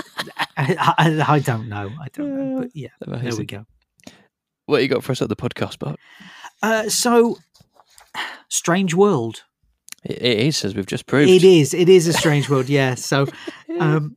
I, 0.56 0.94
I, 0.98 1.34
I 1.34 1.38
don't 1.40 1.68
know. 1.68 1.90
I 2.00 2.08
don't 2.12 2.34
know. 2.34 2.60
But 2.60 2.70
yeah, 2.74 2.88
there 3.00 3.36
we 3.36 3.44
go. 3.44 3.66
What 4.64 4.82
you 4.82 4.88
got 4.88 5.04
for 5.04 5.12
us 5.12 5.22
at 5.22 5.28
the 5.28 5.36
podcast, 5.36 5.78
Bart? 5.78 5.98
Uh, 6.62 6.88
so, 6.88 7.38
Strange 8.48 8.94
World. 8.94 9.44
It, 10.04 10.22
it 10.22 10.38
is, 10.40 10.64
as 10.64 10.74
we've 10.74 10.86
just 10.86 11.06
proved. 11.06 11.30
It 11.30 11.44
is. 11.44 11.74
It 11.74 11.88
is 11.88 12.06
a 12.06 12.12
strange 12.12 12.48
world. 12.48 12.68
Yeah. 12.68 12.94
So, 13.08 13.26
um, 13.78 14.16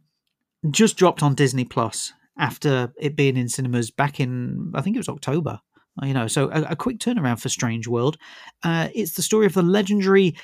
just 0.70 0.98
dropped 0.98 1.24
on 1.24 1.34
Disney 1.36 1.66
Plus 1.66 2.14
after 2.38 2.94
it 3.00 3.16
being 3.16 3.38
in 3.38 3.50
cinemas 3.50 3.92
back 3.92 4.20
in 4.20 4.72
I 4.76 4.82
think 4.82 4.96
it 4.96 5.00
was 5.00 5.10
October. 5.10 5.60
Uh, 6.02 6.06
You 6.06 6.14
know, 6.14 6.28
so 6.28 6.50
a, 6.52 6.62
a 6.64 6.76
quick 6.76 7.00
turnaround 7.00 7.40
for 7.40 7.50
Strange 7.50 7.88
World. 7.88 8.18
Uh, 8.64 8.90
it's 8.94 9.14
the 9.14 9.22
story 9.22 9.46
of 9.46 9.54
the 9.54 9.64
legendary 9.64 10.36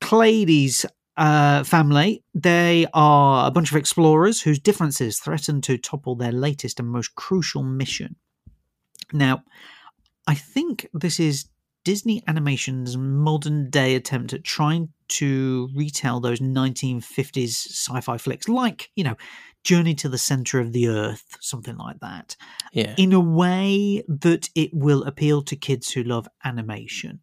Clades 0.00 0.84
uh, 1.16 1.62
family. 1.64 2.22
They 2.34 2.86
are 2.92 3.46
a 3.46 3.50
bunch 3.50 3.70
of 3.70 3.76
explorers 3.76 4.42
whose 4.42 4.58
differences 4.58 5.18
threaten 5.18 5.60
to 5.62 5.78
topple 5.78 6.16
their 6.16 6.32
latest 6.32 6.80
and 6.80 6.88
most 6.88 7.14
crucial 7.14 7.62
mission. 7.62 8.16
Now, 9.12 9.44
I 10.26 10.34
think 10.34 10.88
this 10.92 11.20
is 11.20 11.46
Disney 11.84 12.22
Animation's 12.26 12.96
modern 12.96 13.70
day 13.70 13.94
attempt 13.94 14.32
at 14.32 14.42
trying 14.42 14.88
to 15.08 15.68
retell 15.74 16.18
those 16.18 16.40
1950s 16.40 17.48
sci 17.48 18.00
fi 18.00 18.16
flicks, 18.16 18.48
like, 18.48 18.90
you 18.96 19.04
know, 19.04 19.16
Journey 19.64 19.94
to 19.96 20.08
the 20.08 20.18
Center 20.18 20.60
of 20.60 20.72
the 20.72 20.88
Earth, 20.88 21.36
something 21.40 21.76
like 21.76 22.00
that, 22.00 22.36
yeah. 22.72 22.94
in 22.96 23.12
a 23.12 23.20
way 23.20 24.02
that 24.08 24.48
it 24.54 24.70
will 24.72 25.04
appeal 25.04 25.42
to 25.42 25.56
kids 25.56 25.90
who 25.90 26.02
love 26.02 26.28
animation. 26.44 27.20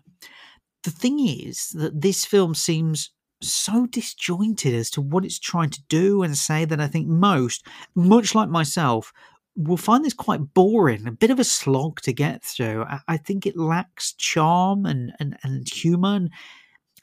The 0.83 0.91
thing 0.91 1.19
is 1.19 1.69
that 1.69 2.01
this 2.01 2.25
film 2.25 2.55
seems 2.55 3.11
so 3.41 3.87
disjointed 3.87 4.73
as 4.73 4.89
to 4.91 5.01
what 5.01 5.25
it's 5.25 5.39
trying 5.39 5.69
to 5.71 5.81
do 5.89 6.23
and 6.23 6.37
say 6.37 6.65
that 6.65 6.79
I 6.79 6.87
think 6.87 7.07
most, 7.07 7.65
much 7.95 8.35
like 8.35 8.49
myself, 8.49 9.11
will 9.55 9.77
find 9.77 10.03
this 10.05 10.13
quite 10.13 10.53
boring, 10.53 11.07
a 11.07 11.11
bit 11.11 11.29
of 11.31 11.39
a 11.39 11.43
slog 11.43 12.01
to 12.01 12.13
get 12.13 12.43
through. 12.43 12.83
I, 12.83 12.99
I 13.07 13.17
think 13.17 13.45
it 13.45 13.57
lacks 13.57 14.13
charm 14.13 14.85
and, 14.85 15.11
and, 15.19 15.37
and 15.43 15.67
humour. 15.67 16.15
And, 16.15 16.29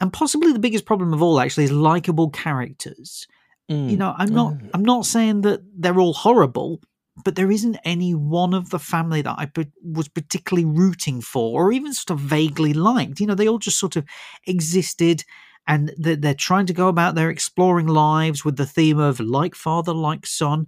and 0.01 0.13
possibly 0.13 0.53
the 0.53 0.59
biggest 0.59 0.85
problem 0.87 1.13
of 1.13 1.21
all, 1.23 1.41
actually, 1.41 1.65
is 1.65 1.73
likable 1.73 2.31
characters 2.31 3.27
Mm. 3.71 3.91
you 3.91 3.99
know 3.99 4.15
i'm 4.17 4.33
not 4.33 4.55
Mm. 4.55 4.71
i'm 4.73 4.83
not 4.83 5.05
saying 5.05 5.43
that 5.43 5.61
they're 5.77 6.01
all 6.01 6.15
horrible 6.15 6.81
but 7.23 7.35
there 7.35 7.51
isn't 7.51 7.77
any 7.85 8.15
one 8.15 8.55
of 8.55 8.71
the 8.71 8.79
family 8.79 9.21
that 9.21 9.39
i 9.39 9.47
was 9.85 10.09
particularly 10.09 10.65
rooting 10.65 11.21
for 11.21 11.63
or 11.65 11.71
even 11.71 11.93
sort 11.93 12.19
of 12.19 12.25
vaguely 12.25 12.73
liked 12.73 13.21
you 13.21 13.27
know 13.27 13.35
they 13.35 13.47
all 13.47 13.59
just 13.59 13.79
sort 13.79 13.97
of 13.97 14.07
existed 14.47 15.23
and 15.67 15.93
they're, 15.99 16.17
they're 16.17 16.33
trying 16.33 16.65
to 16.65 16.73
go 16.73 16.89
about 16.89 17.15
their 17.15 17.29
exploring 17.29 17.89
lives 17.89 18.43
with 18.43 18.57
the 18.57 18.65
theme 18.65 18.99
of 18.99 19.21
like 19.21 19.55
father 19.55 19.93
like 19.93 20.25
son 20.27 20.67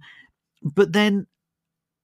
but 0.61 0.93
then 0.93 1.25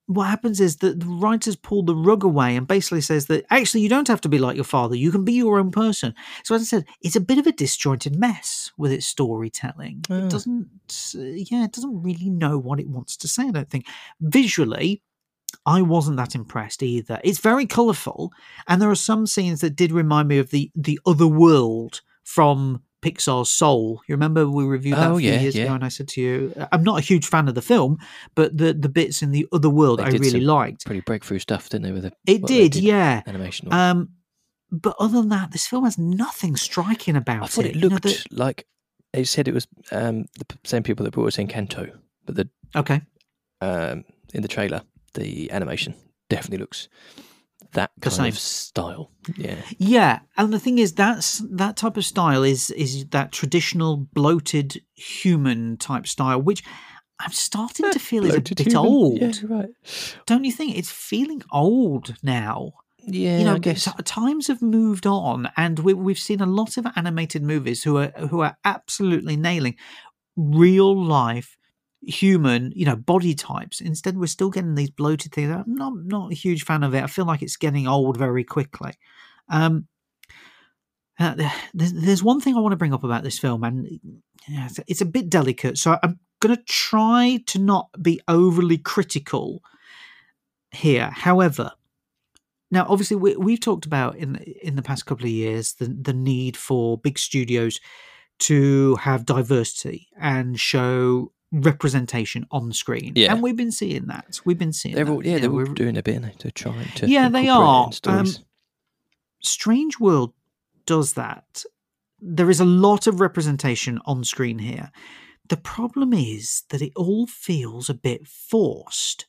what 0.08 0.28
happens 0.28 0.60
is 0.60 0.78
that 0.78 1.02
the 1.02 1.06
writers 1.06 1.56
pull 1.56 1.84
the 1.84 1.96
rug 1.96 2.24
away 2.24 2.56
and 2.56 2.66
basically 2.66 3.02
says 3.02 3.28
that 3.28 3.46
actually 3.50 3.82
you 3.82 3.90
don't 3.90 4.08
have 4.08 4.22
to 4.22 4.30
be 4.30 4.40
like 4.40 4.56
your 4.56 4.64
father. 4.64 4.96
You 4.96 5.12
can 5.12 5.26
be 5.26 5.34
your 5.34 5.60
own 5.60 5.70
person. 5.70 6.16
So 6.44 6.56
as 6.56 6.62
i 6.62 6.66
said 6.66 6.86
it's 7.02 7.16
a 7.16 7.22
bit 7.22 7.38
of 7.38 7.46
a 7.46 7.52
disjointed 7.52 8.18
mess 8.18 8.72
with 8.78 8.92
its 8.92 9.06
storytelling. 9.06 10.06
It 10.10 10.30
doesn't 10.30 10.70
yeah 11.14 11.66
it 11.66 11.74
doesn't 11.74 12.02
really 12.02 12.30
know 12.30 12.58
what 12.58 12.80
it 12.80 12.88
wants 12.88 13.18
to 13.18 13.28
say 13.28 13.48
i 13.48 13.52
don't 13.52 13.70
think. 13.70 13.86
Visually 14.20 15.04
I 15.66 15.82
wasn't 15.82 16.18
that 16.18 16.36
impressed 16.36 16.82
either. 16.82 17.20
It's 17.24 17.40
very 17.40 17.66
colourful, 17.66 18.32
and 18.68 18.82
there 18.82 18.90
are 18.90 18.96
some 18.96 19.28
scenes 19.28 19.62
that 19.62 19.76
did 19.76 19.92
remind 19.92 20.30
me 20.30 20.38
of 20.40 20.50
the 20.50 20.72
the 20.76 21.00
other 21.06 21.28
world 21.28 22.02
from 22.24 22.84
Pixar's 23.02 23.50
Soul. 23.52 24.02
You 24.08 24.16
remember 24.16 24.50
we 24.50 24.64
reviewed 24.66 24.98
that 24.98 25.12
Oh, 25.12 25.16
a 25.16 25.20
few 25.20 25.30
yeah, 25.32 25.40
years 25.40 25.56
yeah. 25.56 25.64
ago, 25.66 25.74
and 25.76 25.86
I 25.86 25.90
said 25.90 26.08
to 26.10 26.22
you, 26.22 26.68
I'm 26.72 26.84
not 26.84 26.98
a 26.98 27.02
huge 27.02 27.28
fan 27.28 27.48
of 27.48 27.56
the 27.56 27.62
film, 27.62 27.98
but 28.36 28.58
the 28.58 28.74
the 28.74 28.90
bits 28.90 29.22
in 29.22 29.32
the 29.32 29.48
other 29.52 29.70
world 29.70 30.00
They 30.00 30.04
I 30.06 30.10
did 30.12 30.22
really 30.22 30.40
liked. 30.42 30.86
Pretty 30.86 31.02
breakthrough 31.02 31.40
stuff, 31.40 31.70
didn't 31.70 31.84
they? 31.84 31.92
With 31.92 32.04
the, 32.04 32.12
It 32.26 32.46
they 32.48 32.68
did, 32.70 32.76
yeah. 32.76 33.22
Animation. 33.28 33.72
Um, 33.72 34.10
but 34.72 34.96
other 35.00 35.20
than 35.22 35.30
that, 35.30 35.52
this 35.52 35.66
film 35.68 35.86
has 35.86 35.98
nothing 35.98 36.56
striking 36.58 37.16
about 37.16 37.42
it. 37.42 37.44
I 37.44 37.48
thought 37.48 37.66
it 37.66 37.76
You 37.76 37.82
know, 37.82 37.88
looked 37.90 38.04
the- 38.04 38.26
like 38.32 38.66
they 39.14 39.24
said 39.24 39.48
it 39.48 39.54
was 39.54 39.68
um, 39.92 40.26
the 40.40 40.46
same 40.66 40.84
people 40.84 41.04
that 41.06 41.12
brought 41.14 41.28
us 41.28 41.38
Encanto, 41.38 41.92
but 42.26 42.36
the 42.36 42.50
okay. 42.76 43.02
um, 43.62 44.04
in 44.34 44.42
the 44.42 44.48
trailer, 44.50 44.82
the 45.14 45.50
animation 45.52 45.94
definitely 46.30 46.58
looks 46.58 46.90
that 47.74 47.92
kind 48.02 48.16
same. 48.16 48.26
of 48.28 48.40
style. 48.40 49.12
Yeah, 49.36 49.56
Yeah, 49.78 50.20
and 50.38 50.54
the 50.54 50.60
thing 50.60 50.80
is, 50.80 50.94
that's 50.94 51.40
that 51.52 51.78
type 51.78 51.98
of 51.98 52.06
style 52.06 52.44
is 52.44 52.70
is 52.72 53.06
that 53.08 53.32
traditional 53.32 53.98
bloated 53.98 54.82
human 54.96 55.78
type 55.78 56.08
style, 56.08 56.42
which 56.42 56.64
I'm 57.20 57.32
starting 57.32 57.92
to 57.92 58.00
feel 58.00 58.26
is 58.26 58.36
a 58.36 58.42
bit 58.42 58.60
human. 58.60 58.78
old. 58.78 59.22
Yeah, 59.22 59.32
right. 59.48 59.70
Don't 60.26 60.44
you 60.44 60.52
think? 60.52 60.78
It's 60.78 60.92
feeling 60.92 61.42
old 61.52 62.16
now. 62.24 62.74
Yeah, 63.00 63.38
you 63.38 63.46
know, 63.46 63.56
I 63.56 63.60
guess. 63.60 63.88
times 64.04 64.48
have 64.48 64.62
moved 64.62 65.08
on, 65.08 65.50
and 65.56 65.80
we, 65.80 65.94
we've 65.94 66.20
seen 66.20 66.42
a 66.42 66.46
lot 66.46 66.78
of 66.78 66.86
animated 66.96 67.42
movies 67.42 67.84
who 67.84 67.98
are 67.98 68.12
who 68.30 68.42
are 68.42 68.58
absolutely 68.66 69.38
nailing 69.38 69.76
real 70.36 70.96
life 70.96 71.57
human, 72.02 72.72
you 72.76 72.86
know, 72.86 72.96
body 72.96 73.34
types. 73.34 73.82
Instead, 73.82 74.18
we're 74.18 74.28
still 74.28 74.50
getting 74.50 74.76
these 74.76 74.90
bloated 74.90 75.32
things. 75.32 75.52
I'm 75.52 75.76
not 75.76 75.94
not 75.96 76.32
a 76.32 76.36
huge 76.36 76.64
fan 76.64 76.84
of 76.84 76.94
it. 76.94 77.04
I 77.04 77.08
feel 77.08 77.26
like 77.26 77.42
it's 77.42 77.58
getting 77.58 77.88
old 77.88 78.18
very 78.18 78.44
quickly. 78.44 78.94
Um, 79.50 79.88
uh, 81.20 81.36
there's, 81.74 81.94
there's 81.94 82.24
one 82.24 82.40
thing 82.40 82.56
I 82.56 82.60
want 82.60 82.74
to 82.74 82.78
bring 82.78 82.94
up 82.94 83.04
about 83.04 83.24
this 83.24 83.40
film, 83.40 83.64
and 83.64 84.00
yeah, 84.48 84.66
it's, 84.66 84.80
it's 84.88 85.02
a 85.02 85.06
bit 85.06 85.30
delicate. 85.30 85.78
So 85.78 85.98
I'm 86.04 86.20
going 86.40 86.56
to 86.56 86.64
try 86.64 87.40
to 87.48 87.60
not 87.60 87.90
be 88.02 88.22
overly 88.28 88.78
critical 88.78 89.64
here. 90.72 91.10
However, 91.12 91.72
now 92.70 92.86
obviously 92.88 93.18
we, 93.18 93.36
we've 93.36 93.60
talked 93.60 93.86
about 93.86 94.16
in 94.16 94.36
in 94.62 94.76
the 94.76 94.82
past 94.82 95.06
couple 95.06 95.26
of 95.26 95.32
years 95.32 95.74
the 95.74 95.88
the 95.88 96.14
need 96.14 96.58
for 96.58 96.98
big 96.98 97.18
studios 97.18 97.80
to 98.40 98.96
have 98.98 99.26
diversity 99.26 100.08
and 100.20 100.60
show 100.60 101.32
representation 101.52 102.46
on 102.52 102.72
screen. 102.74 103.14
Yeah. 103.16 103.34
and 103.34 103.42
we've 103.42 103.56
been 103.56 103.72
seeing 103.72 104.08
that. 104.08 104.40
We've 104.46 104.58
been 104.58 104.74
seeing. 104.74 104.96
They're 104.96 105.06
that. 105.06 105.12
all, 105.12 105.26
yeah, 105.26 105.40
they're 105.40 105.52
all 105.52 105.66
doing 105.66 105.98
a 105.98 106.04
bit. 106.04 106.22
they? 106.22 106.34
They're 106.40 106.52
trying 106.52 106.90
to. 106.96 107.08
Yeah, 107.08 107.30
they 107.30 107.48
are. 107.48 107.90
Um, 108.06 108.28
Strange 109.42 110.00
World 110.00 110.34
does 110.86 111.14
that. 111.14 111.64
There 112.20 112.50
is 112.50 112.60
a 112.60 112.66
lot 112.66 113.08
of 113.08 113.20
representation 113.20 114.00
on 114.06 114.24
screen 114.24 114.60
here. 114.60 114.92
The 115.50 115.58
problem 115.58 116.14
is 116.14 116.64
that 116.70 116.82
it 116.82 116.92
all 116.96 117.28
feels 117.28 117.90
a 117.90 117.94
bit 117.94 118.28
forced. 118.28 119.26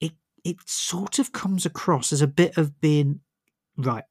It 0.00 0.12
it 0.44 0.56
sort 0.66 1.18
of 1.18 1.32
comes 1.32 1.64
across 1.64 2.12
as 2.12 2.20
a 2.20 2.26
bit 2.26 2.58
of 2.58 2.80
being 2.80 3.20
right. 3.76 4.04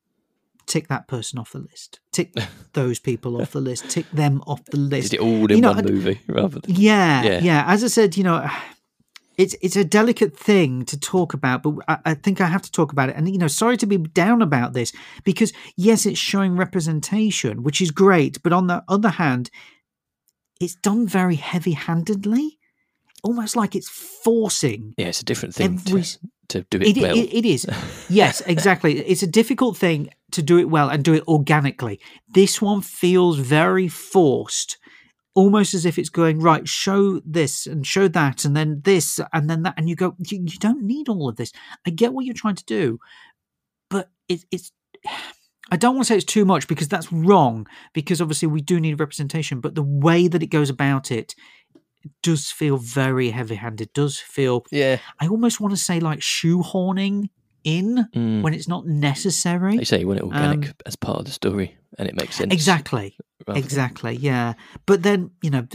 Tick 0.65 0.87
that 0.87 1.07
person 1.07 1.39
off 1.39 1.51
the 1.51 1.59
list. 1.59 1.99
Tick 2.11 2.33
those 2.73 2.99
people 2.99 3.41
off 3.41 3.51
the 3.51 3.61
list. 3.61 3.89
Tick 3.89 4.09
them 4.11 4.41
off 4.47 4.63
the 4.65 4.77
list. 4.77 5.11
Did 5.11 5.17
it 5.17 5.23
all 5.23 5.45
in 5.45 5.57
You 5.57 5.61
know, 5.61 5.73
one 5.73 5.85
movie 5.85 6.19
rather 6.27 6.59
than 6.59 6.75
Yeah, 6.75 7.23
Yeah. 7.23 7.39
yeah, 7.41 7.63
As 7.67 7.83
I 7.83 7.87
said, 7.87 8.17
you 8.17 8.23
know, 8.23 8.49
it's 9.37 9.55
it's 9.61 9.75
a 9.75 9.83
delicate 9.83 10.37
thing 10.37 10.85
to 10.85 10.99
talk 10.99 11.33
about, 11.33 11.63
but 11.63 11.75
I, 11.87 11.97
I 12.05 12.13
think 12.13 12.39
I 12.39 12.45
have 12.45 12.61
to 12.61 12.71
talk 12.71 12.91
about 12.91 13.09
it. 13.09 13.15
And 13.15 13.27
you 13.29 13.37
know, 13.37 13.47
sorry 13.47 13.77
to 13.77 13.85
be 13.85 13.97
down 13.97 14.41
about 14.41 14.73
this 14.73 14.93
because 15.23 15.53
yes, 15.75 16.05
it's 16.05 16.19
showing 16.19 16.55
representation, 16.55 17.63
which 17.63 17.81
is 17.81 17.91
great, 17.91 18.41
but 18.43 18.53
on 18.53 18.67
the 18.67 18.83
other 18.87 19.09
hand, 19.09 19.49
it's 20.61 20.75
done 20.75 21.07
very 21.07 21.35
heavy-handedly, 21.35 22.59
almost 23.23 23.55
like 23.55 23.75
it's 23.75 23.89
forcing 23.89 24.93
yeah, 24.97 25.07
it's 25.07 25.21
a 25.21 25.25
different 25.25 25.55
thing 25.55 25.79
every 25.85 26.03
to, 26.03 26.19
to 26.63 26.63
do 26.69 26.77
it, 26.77 26.97
it, 26.97 27.01
well. 27.01 27.17
it, 27.17 27.33
it 27.33 27.45
is. 27.45 27.65
Yes, 28.09 28.41
exactly. 28.41 28.99
It's 28.99 29.23
a 29.23 29.27
difficult 29.27 29.77
thing 29.77 30.09
to 30.33 30.41
do 30.41 30.57
it 30.57 30.69
well 30.69 30.89
and 30.89 31.03
do 31.03 31.13
it 31.13 31.27
organically. 31.27 31.99
This 32.27 32.61
one 32.61 32.81
feels 32.81 33.37
very 33.37 33.87
forced, 33.87 34.77
almost 35.35 35.73
as 35.73 35.85
if 35.85 35.97
it's 35.97 36.09
going, 36.09 36.39
right, 36.39 36.67
show 36.67 37.19
this 37.25 37.65
and 37.65 37.85
show 37.85 38.07
that, 38.09 38.45
and 38.45 38.55
then 38.55 38.81
this, 38.83 39.19
and 39.31 39.49
then 39.49 39.63
that. 39.63 39.75
And 39.77 39.89
you 39.89 39.95
go, 39.95 40.15
you, 40.19 40.39
you 40.39 40.59
don't 40.59 40.83
need 40.83 41.09
all 41.09 41.29
of 41.29 41.35
this. 41.35 41.51
I 41.85 41.89
get 41.89 42.13
what 42.13 42.25
you're 42.25 42.33
trying 42.33 42.55
to 42.55 42.65
do, 42.65 42.99
but 43.89 44.09
it, 44.27 44.45
it's. 44.51 44.71
I 45.71 45.77
don't 45.77 45.95
want 45.95 46.05
to 46.07 46.13
say 46.13 46.17
it's 46.17 46.25
too 46.25 46.45
much 46.45 46.67
because 46.67 46.89
that's 46.89 47.11
wrong, 47.11 47.67
because 47.93 48.21
obviously 48.21 48.47
we 48.47 48.61
do 48.61 48.79
need 48.79 48.99
representation, 48.99 49.61
but 49.61 49.75
the 49.75 49.81
way 49.81 50.27
that 50.27 50.43
it 50.43 50.47
goes 50.47 50.69
about 50.69 51.09
it 51.09 51.35
does 52.21 52.51
feel 52.51 52.77
very 52.77 53.29
heavy 53.29 53.55
handed, 53.55 53.91
does 53.93 54.19
feel 54.19 54.65
yeah, 54.71 54.99
I 55.21 55.27
almost 55.27 55.61
want 55.61 55.73
to 55.73 55.79
say 55.79 55.99
like 56.01 56.19
shoehorning 56.19 57.29
in 57.63 58.07
mm. 58.15 58.41
when 58.41 58.53
it's 58.53 58.67
not 58.67 58.85
necessary. 58.85 59.77
they 59.77 59.83
say 59.83 59.99
you 59.99 60.07
want 60.07 60.19
it 60.19 60.25
organic 60.25 60.69
um, 60.69 60.75
as 60.85 60.95
part 60.95 61.19
of 61.19 61.25
the 61.25 61.31
story, 61.31 61.77
and 61.97 62.07
it 62.07 62.15
makes 62.15 62.35
sense. 62.35 62.53
Exactly. 62.53 63.15
rather 63.47 63.59
than- 63.59 63.63
Exactly. 63.63 64.15
Yeah. 64.15 64.53
But 64.85 65.03
then, 65.03 65.31
you 65.41 65.49
know, 65.49 65.67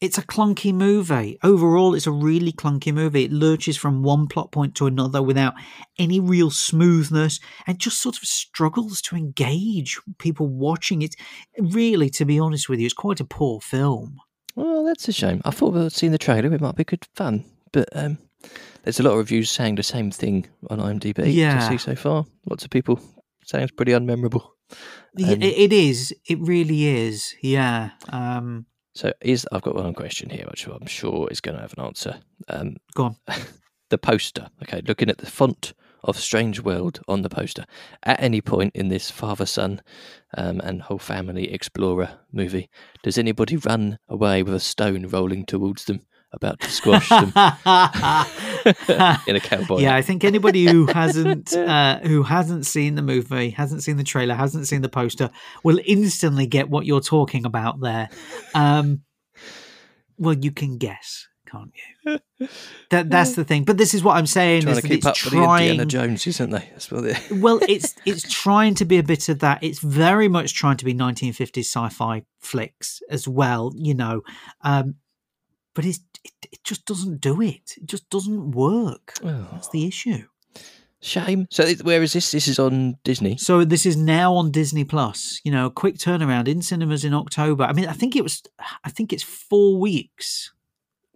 it's 0.00 0.18
a 0.18 0.22
clunky 0.22 0.74
movie. 0.74 1.38
Overall, 1.42 1.94
it's 1.94 2.06
a 2.06 2.12
really 2.12 2.52
clunky 2.52 2.92
movie. 2.92 3.24
It 3.24 3.32
lurches 3.32 3.76
from 3.76 4.02
one 4.02 4.26
plot 4.26 4.52
point 4.52 4.74
to 4.76 4.86
another 4.86 5.22
without 5.22 5.54
any 5.98 6.20
real 6.20 6.50
smoothness 6.50 7.40
and 7.66 7.78
just 7.78 8.02
sort 8.02 8.16
of 8.16 8.24
struggles 8.24 9.00
to 9.02 9.16
engage 9.16 9.98
people 10.18 10.46
watching 10.46 11.02
it. 11.02 11.16
Really, 11.58 12.10
to 12.10 12.24
be 12.24 12.38
honest 12.38 12.68
with 12.68 12.80
you, 12.80 12.86
it's 12.86 12.94
quite 12.94 13.20
a 13.20 13.24
poor 13.24 13.60
film. 13.60 14.18
Well, 14.56 14.84
that's 14.84 15.08
a 15.08 15.12
shame. 15.12 15.40
I 15.44 15.50
thought 15.50 15.72
we'd 15.72 15.92
seen 15.92 16.12
the 16.12 16.18
trailer; 16.18 16.52
it 16.52 16.60
might 16.60 16.76
be 16.76 16.84
good 16.84 17.06
fun, 17.14 17.44
but 17.72 17.88
um, 17.92 18.18
there's 18.82 19.00
a 19.00 19.02
lot 19.02 19.12
of 19.12 19.18
reviews 19.18 19.50
saying 19.50 19.76
the 19.76 19.82
same 19.82 20.10
thing 20.10 20.46
on 20.70 20.78
IMDb. 20.78 21.32
Yeah. 21.32 21.58
to 21.60 21.66
see 21.68 21.78
so 21.78 21.94
far. 21.94 22.24
Lots 22.48 22.64
of 22.64 22.70
people 22.70 23.00
saying 23.44 23.64
it's 23.64 23.72
pretty 23.72 23.92
unmemorable. 23.92 24.42
Um, 24.72 24.76
it- 25.16 25.42
it 25.44 25.72
is. 25.72 26.14
It 26.28 26.38
really 26.40 26.86
is. 26.86 27.34
Yeah. 27.42 27.90
Um, 28.08 28.66
So, 28.96 29.12
is 29.20 29.46
I've 29.50 29.62
got 29.62 29.74
one 29.74 29.92
question 29.94 30.30
here, 30.30 30.46
which 30.50 30.66
I'm 30.68 30.86
sure 30.86 31.28
is 31.30 31.40
going 31.40 31.56
to 31.56 31.62
have 31.62 31.74
an 31.76 31.84
answer. 31.84 32.20
Um, 32.48 32.76
go 32.94 33.04
on. 33.04 33.16
the 33.90 33.98
poster. 33.98 34.48
Okay, 34.62 34.82
looking 34.86 35.10
at 35.10 35.18
the 35.18 35.26
font 35.26 35.72
of 36.04 36.16
Strange 36.18 36.60
World 36.60 37.00
on 37.08 37.22
the 37.22 37.28
poster. 37.28 37.64
At 38.04 38.22
any 38.22 38.40
point 38.40 38.76
in 38.76 38.88
this 38.88 39.10
father 39.10 39.46
son 39.46 39.82
um, 40.36 40.60
and 40.60 40.82
whole 40.82 40.98
family 40.98 41.50
explorer 41.52 42.10
movie, 42.32 42.68
does 43.02 43.18
anybody 43.18 43.56
run 43.56 43.98
away 44.08 44.42
with 44.42 44.54
a 44.54 44.60
stone 44.60 45.06
rolling 45.08 45.44
towards 45.44 45.86
them, 45.86 46.02
about 46.36 46.60
to 46.60 46.70
squash 46.70 47.08
them 47.08 47.26
in 49.26 49.36
a 49.36 49.40
cowboy? 49.40 49.80
Yeah, 49.80 49.94
I 49.94 50.02
think 50.02 50.24
anybody 50.24 50.64
who 50.64 50.86
hasn't 50.92 51.54
uh, 51.54 52.00
who 52.00 52.22
hasn't 52.22 52.66
seen 52.66 52.94
the 52.94 53.02
movie, 53.02 53.50
hasn't 53.50 53.82
seen 53.82 53.96
the 53.96 54.04
trailer, 54.04 54.34
hasn't 54.34 54.68
seen 54.68 54.82
the 54.82 54.88
poster, 54.88 55.30
will 55.62 55.80
instantly 55.84 56.46
get 56.46 56.68
what 56.68 56.86
you're 56.86 57.00
talking 57.00 57.44
about 57.44 57.80
there. 57.80 58.08
Um, 58.54 59.02
well, 60.16 60.34
you 60.34 60.52
can 60.52 60.78
guess, 60.78 61.26
can't 61.50 61.72
you? 61.74 62.18
That 62.90 63.10
that's 63.10 63.34
the 63.34 63.44
thing. 63.44 63.64
But 63.64 63.78
this 63.78 63.94
is 63.94 64.02
what 64.02 64.16
I'm 64.16 64.26
saying 64.26 64.62
trying 64.62 64.76
is 64.76 64.82
to 64.82 64.88
keep 64.88 64.98
it's 64.98 65.06
up 65.06 65.16
with 65.24 65.32
the 65.32 65.42
Indiana. 65.42 65.86
Jones, 65.86 66.26
isn't 66.26 66.50
they? 66.50 66.68
That's 66.72 66.90
what 66.90 67.02
they. 67.02 67.16
well, 67.36 67.60
it's 67.68 67.94
it's 68.04 68.30
trying 68.30 68.74
to 68.76 68.84
be 68.84 68.98
a 68.98 69.02
bit 69.02 69.28
of 69.28 69.40
that. 69.40 69.62
It's 69.62 69.78
very 69.78 70.28
much 70.28 70.54
trying 70.54 70.76
to 70.78 70.84
be 70.84 70.94
1950s 70.94 71.60
sci-fi 71.60 72.24
flicks 72.40 73.00
as 73.10 73.26
well, 73.26 73.72
you 73.76 73.94
know. 73.94 74.22
Um, 74.62 74.96
but 75.74 75.84
it's 75.84 76.00
it, 76.24 76.32
it 76.52 76.64
just 76.64 76.86
doesn't 76.86 77.20
do 77.20 77.40
it. 77.42 77.74
It 77.76 77.86
just 77.86 78.08
doesn't 78.10 78.52
work. 78.52 79.14
Oh, 79.22 79.48
That's 79.52 79.68
the 79.68 79.86
issue. 79.86 80.24
shame. 81.00 81.46
So, 81.50 81.66
where 81.82 82.02
is 82.02 82.12
this? 82.14 82.30
This 82.30 82.48
is 82.48 82.58
on 82.58 82.96
Disney. 83.04 83.36
So 83.36 83.64
this 83.64 83.84
is 83.84 83.96
now 83.96 84.34
on 84.34 84.50
Disney 84.50 84.84
Plus. 84.84 85.40
You 85.44 85.52
know, 85.52 85.68
quick 85.70 85.96
turnaround 85.96 86.48
in 86.48 86.62
cinemas 86.62 87.04
in 87.04 87.12
October. 87.12 87.64
I 87.64 87.72
mean, 87.72 87.86
I 87.86 87.92
think 87.92 88.16
it 88.16 88.22
was. 88.22 88.42
I 88.84 88.90
think 88.90 89.12
it's 89.12 89.22
four 89.22 89.78
weeks, 89.78 90.52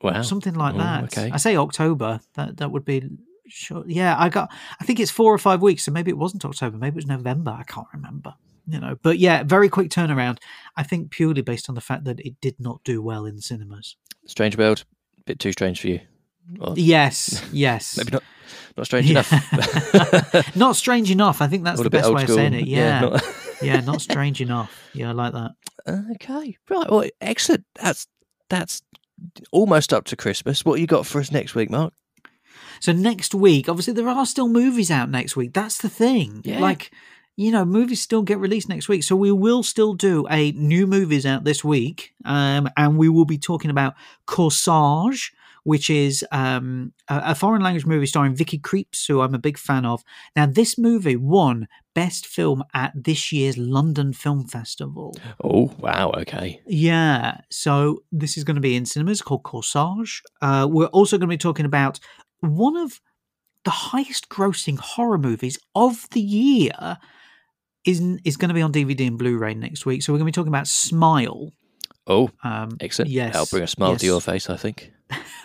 Wow, 0.03 0.23
something 0.23 0.55
like 0.55 0.75
Oh, 0.75 0.79
that. 0.79 1.05
okay. 1.05 1.31
I 1.33 1.39
say 1.39 1.57
October. 1.57 2.21
That 2.35 2.59
that 2.59 2.71
would 2.71 2.85
be. 2.85 3.09
Sure. 3.51 3.83
Yeah, 3.87 4.15
I 4.19 4.29
got. 4.29 4.51
I 4.79 4.85
think 4.85 5.01
it's 5.01 5.11
four 5.11 5.33
or 5.33 5.39
five 5.39 5.63
weeks. 5.63 5.85
So 5.85 5.91
maybe 5.93 6.11
it 6.11 6.19
wasn't 6.19 6.45
October. 6.45 6.77
Maybe 6.77 6.95
it 6.97 7.03
was 7.05 7.07
November. 7.07 7.53
I 7.53 7.63
can't 7.63 7.87
remember. 7.95 8.35
You 8.71 8.79
know, 8.81 8.99
but 9.01 9.19
yeah, 9.19 9.43
very 9.45 9.71
quick 9.71 9.89
turnaround. 9.89 10.37
I 10.77 10.83
think 10.83 11.11
purely 11.11 11.41
based 11.41 11.71
on 11.71 11.75
the 11.75 11.81
fact 11.81 12.05
that 12.05 12.21
it 12.21 12.39
did 12.43 12.57
not 12.61 12.85
do 12.85 13.01
well 13.01 13.25
in 13.25 13.41
cinemas. 13.41 13.97
Strange 14.29 14.57
World. 14.57 14.85
A 15.19 15.23
bit 15.25 15.41
too 15.41 15.51
strange 15.53 15.81
for 15.81 15.89
you. 15.89 16.01
Or 16.61 16.75
Yes, 16.77 17.45
yes. 17.53 17.97
maybe 17.99 18.13
not. 18.13 18.23
Not 18.77 18.87
strange 18.87 19.07
Yeah. 19.11 19.25
enough. 19.29 20.57
not 20.57 20.77
strange 20.77 21.11
enough. 21.11 21.43
I 21.43 21.49
think 21.49 21.65
that's 21.65 21.83
the 21.83 21.91
best 21.91 22.13
way 22.13 22.23
school. 22.23 22.37
of 22.37 22.41
saying 22.41 22.55
it. 22.55 22.67
Yeah, 22.69 23.01
not- 23.01 23.25
yeah, 23.63 23.81
not 23.81 24.01
strange 24.01 24.41
enough. 24.41 24.73
Yeah, 24.95 25.09
I 25.09 25.13
like 25.13 25.33
that. 25.33 25.51
Okay, 26.13 26.57
right. 26.71 26.89
Well, 26.91 27.05
excellent. 27.21 27.65
That's 27.75 28.07
that's 28.49 28.83
almost 29.51 29.93
up 29.93 30.05
to 30.05 30.17
Christmas. 30.17 30.65
What 30.65 30.79
you 30.81 30.87
got 30.87 31.07
for 31.07 31.19
us 31.21 31.33
next 31.33 31.55
week, 31.57 31.71
Mark? 31.71 31.93
So 32.81 32.93
next 32.93 33.35
week, 33.35 33.69
obviously, 33.69 33.95
there 33.95 34.09
are 34.09 34.25
still 34.27 34.49
movies 34.49 34.91
out 34.93 35.11
next 35.11 35.35
week. 35.35 35.53
That's 35.55 35.79
the 35.79 35.89
thing. 35.89 36.43
Yeah. 36.45 36.61
Like, 36.61 36.93
you 37.39 37.53
know, 37.53 37.65
movies 37.65 38.03
still 38.03 38.23
get 38.23 38.41
released 38.41 38.69
next 38.69 38.89
week. 38.89 39.05
So 39.05 39.15
we 39.15 39.31
will 39.31 39.63
still 39.63 39.95
do 39.95 40.27
a 40.29 40.51
new 40.53 40.89
movies 40.89 41.25
out 41.25 41.45
this 41.45 41.63
week. 41.63 42.13
Um, 42.25 42.69
and 42.77 42.99
we 42.99 43.09
will 43.09 43.25
be 43.25 43.39
talking 43.39 43.71
about 43.71 43.95
Corsage, 44.27 45.31
which 45.63 45.89
is 45.89 46.27
um, 46.33 46.93
a, 47.07 47.37
foreign 47.37 47.63
language 47.63 47.87
movie 47.87 48.07
starring 48.07 48.35
Vicky 48.35 48.59
Krieps, 48.59 49.07
who 49.07 49.21
I'm 49.21 49.37
a 49.37 49.39
big 49.39 49.57
fan 49.57 49.87
of. 49.87 50.03
Now, 50.35 50.47
this 50.47 50.77
movie 50.77 51.15
won 51.15 51.69
best 51.95 52.27
film 52.27 52.65
at 52.75 52.93
this 52.97 53.31
year's 53.31 53.57
London 53.57 54.13
Film 54.13 54.49
Festival. 54.49 55.17
Oh 55.45 55.73
wow, 55.79 56.11
okay. 56.17 56.61
Yeah, 56.67 57.43
so 57.51 58.03
this 58.11 58.37
is 58.37 58.43
going 58.43 58.57
to 58.57 58.61
be 58.61 58.75
in 58.75 58.85
cinemas 58.85 59.23
called 59.23 59.45
Corsage. 59.45 60.23
Uh, 60.43 60.67
we're 60.69 60.87
also 60.87 61.17
going 61.19 61.29
to 61.29 61.35
be 61.35 61.39
talking 61.39 61.67
about 61.67 62.01
one 62.41 62.77
of 62.77 63.01
the 63.65 63.71
highest 63.71 64.29
grossing 64.29 64.79
horror 64.79 65.19
movies 65.19 65.57
of 65.77 66.09
the 66.11 66.21
year. 66.21 66.99
Is, 67.85 68.01
is 68.25 68.37
going 68.37 68.49
to 68.49 68.55
be 68.55 68.63
on 68.63 68.73
DVD 68.73 69.07
and 69.07 69.19
Blu-ray 69.19 69.55
next 69.55 69.87
week. 69.87 70.03
So 70.03 70.13
we're 70.13 70.19
going 70.19 70.27
to 70.27 70.33
be 70.33 70.41
talking 70.41 70.49
about 70.53 70.67
Smile. 70.67 71.53
Oh, 72.07 72.31
Um, 72.43 72.77
excellent. 72.81 73.11
Yes, 73.11 73.33
That'll 73.35 73.47
bring 73.47 73.63
a 73.63 73.67
smile 73.67 73.93
yes. 73.93 74.01
to 74.01 74.07
your 74.07 74.21
face, 74.21 74.49
I 74.51 74.57
think. 74.57 74.93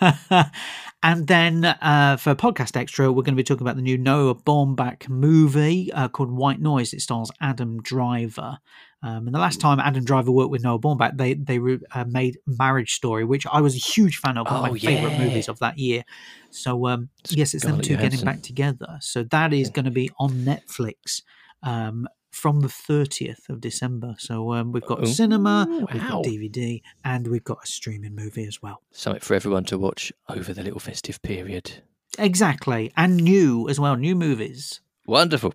and 1.02 1.26
then 1.26 1.64
uh, 1.64 2.16
for 2.18 2.34
podcast 2.34 2.76
extra, 2.76 3.12
we're 3.12 3.22
going 3.22 3.34
to 3.34 3.36
be 3.36 3.44
talking 3.44 3.62
about 3.62 3.76
the 3.76 3.82
new 3.82 3.98
Noah 3.98 4.34
Baumbach 4.34 5.08
movie 5.08 5.92
uh, 5.92 6.08
called 6.08 6.30
White 6.32 6.60
Noise. 6.60 6.92
It 6.94 7.00
stars 7.02 7.30
Adam 7.40 7.82
Driver. 7.82 8.58
Um, 9.02 9.26
and 9.26 9.34
the 9.34 9.38
last 9.38 9.60
time 9.60 9.78
Adam 9.80 10.04
Driver 10.04 10.30
worked 10.30 10.50
with 10.50 10.62
Noah 10.64 10.78
Baumbach, 10.78 11.18
they 11.18 11.34
they 11.34 11.58
re- 11.58 11.80
uh, 11.94 12.04
made 12.08 12.38
Marriage 12.46 12.94
Story, 12.94 13.24
which 13.24 13.46
I 13.46 13.60
was 13.60 13.74
a 13.74 13.78
huge 13.78 14.16
fan 14.16 14.38
of. 14.38 14.46
One 14.46 14.56
of 14.56 14.64
Oh, 14.70 14.72
my 14.72 14.78
favorite 14.78 15.18
movies 15.18 15.48
of 15.48 15.58
that 15.58 15.76
year. 15.78 16.04
So 16.50 16.86
um, 16.86 17.10
yes, 17.28 17.52
it's 17.52 17.64
them 17.64 17.82
Scarlett 17.82 17.84
two 17.84 17.96
getting 17.98 18.24
back 18.24 18.40
together. 18.42 18.96
So 19.00 19.24
that 19.24 19.52
is 19.52 19.68
going 19.68 19.84
to 19.84 19.90
be 19.90 20.10
on 20.18 20.30
Netflix. 20.32 21.20
Um, 21.62 22.08
from 22.34 22.60
the 22.60 22.68
30th 22.68 23.48
of 23.48 23.60
December. 23.60 24.14
So 24.18 24.52
um, 24.52 24.72
we've 24.72 24.84
got 24.84 25.02
Ooh, 25.02 25.06
cinema, 25.06 25.66
we've 25.92 26.02
got 26.02 26.24
DVD, 26.24 26.82
and 27.04 27.26
we've 27.28 27.44
got 27.44 27.58
a 27.64 27.66
streaming 27.66 28.14
movie 28.14 28.46
as 28.46 28.60
well. 28.62 28.82
Something 28.92 29.20
for 29.20 29.34
everyone 29.34 29.64
to 29.66 29.78
watch 29.78 30.12
over 30.28 30.52
the 30.52 30.62
little 30.62 30.80
festive 30.80 31.22
period. 31.22 31.82
Exactly. 32.18 32.92
And 32.96 33.16
new 33.16 33.68
as 33.68 33.80
well, 33.80 33.96
new 33.96 34.14
movies. 34.14 34.80
Wonderful. 35.06 35.54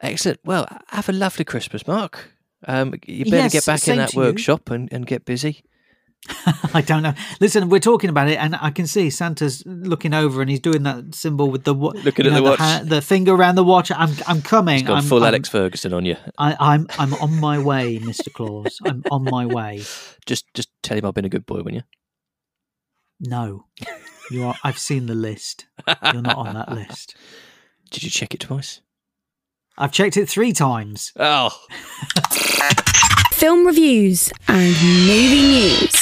Excellent. 0.00 0.40
Well, 0.44 0.66
have 0.88 1.08
a 1.08 1.12
lovely 1.12 1.44
Christmas, 1.44 1.86
Mark. 1.86 2.32
Um, 2.66 2.94
you 3.06 3.24
better 3.24 3.36
Yes, 3.36 3.52
get 3.52 3.66
back 3.66 3.88
in 3.88 3.96
that 3.98 4.12
you. 4.14 4.20
workshop 4.20 4.70
and, 4.70 4.92
and 4.92 5.06
get 5.06 5.24
busy. 5.24 5.64
I 6.74 6.82
don't 6.82 7.02
know. 7.02 7.14
Listen, 7.40 7.68
we're 7.68 7.80
talking 7.80 8.08
about 8.08 8.28
it, 8.28 8.38
and 8.38 8.54
I 8.60 8.70
can 8.70 8.86
see 8.86 9.10
Santa's 9.10 9.62
looking 9.66 10.14
over, 10.14 10.40
and 10.40 10.48
he's 10.48 10.60
doing 10.60 10.84
that 10.84 11.14
symbol 11.14 11.50
with 11.50 11.64
the 11.64 11.74
wa- 11.74 11.92
Looking 12.04 12.26
at 12.26 12.32
know, 12.32 12.36
the 12.36 12.42
watch. 12.42 12.58
ha- 12.60 12.82
the 12.84 13.02
finger 13.02 13.32
around 13.34 13.56
the 13.56 13.64
watch. 13.64 13.90
I'm, 13.90 14.14
I'm 14.26 14.40
coming. 14.40 14.78
He's 14.78 14.86
gone 14.86 14.98
I'm, 14.98 15.04
full 15.04 15.22
I'm, 15.24 15.28
Alex 15.28 15.48
Ferguson 15.48 15.92
on 15.92 16.04
you. 16.04 16.16
I, 16.38 16.56
I'm, 16.60 16.86
I'm 16.98 17.12
on 17.14 17.40
my 17.40 17.58
way, 17.58 17.98
Mister 17.98 18.30
Claus. 18.30 18.78
I'm 18.84 19.02
on 19.10 19.24
my 19.24 19.46
way. 19.46 19.82
Just 20.26 20.46
just 20.54 20.68
tell 20.84 20.96
him 20.96 21.04
I've 21.04 21.14
been 21.14 21.24
a 21.24 21.28
good 21.28 21.44
boy, 21.46 21.62
will 21.62 21.74
you? 21.74 21.82
No, 23.18 23.64
you 24.30 24.44
are. 24.44 24.54
I've 24.62 24.78
seen 24.78 25.06
the 25.06 25.16
list. 25.16 25.66
You're 26.12 26.22
not 26.22 26.36
on 26.36 26.54
that 26.54 26.70
list. 26.72 27.16
Did 27.90 28.04
you 28.04 28.10
check 28.10 28.32
it 28.32 28.38
twice? 28.40 28.80
I've 29.76 29.90
checked 29.90 30.16
it 30.16 30.28
three 30.28 30.52
times. 30.52 31.12
Oh, 31.18 31.50
Film 33.32 33.66
reviews 33.66 34.32
and 34.46 34.68
movie 35.06 35.42
news. 35.42 36.01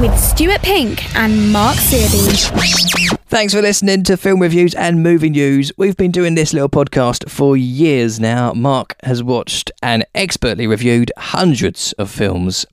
With 0.00 0.18
Stuart 0.18 0.62
Pink 0.62 1.14
and 1.16 1.52
Mark 1.52 1.76
Searby. 1.76 3.16
Thanks 3.26 3.52
for 3.54 3.60
listening 3.62 4.02
to 4.04 4.16
Film 4.16 4.40
Reviews 4.40 4.74
and 4.74 5.02
Movie 5.02 5.30
News. 5.30 5.70
We've 5.76 5.96
been 5.96 6.10
doing 6.10 6.34
this 6.34 6.52
little 6.52 6.68
podcast 6.68 7.28
for 7.28 7.56
years 7.56 8.18
now. 8.18 8.52
Mark 8.52 8.96
has 9.04 9.22
watched 9.22 9.70
and 9.82 10.04
expertly 10.14 10.66
reviewed 10.66 11.12
hundreds 11.16 11.92
of 11.94 12.10
films, 12.10 12.66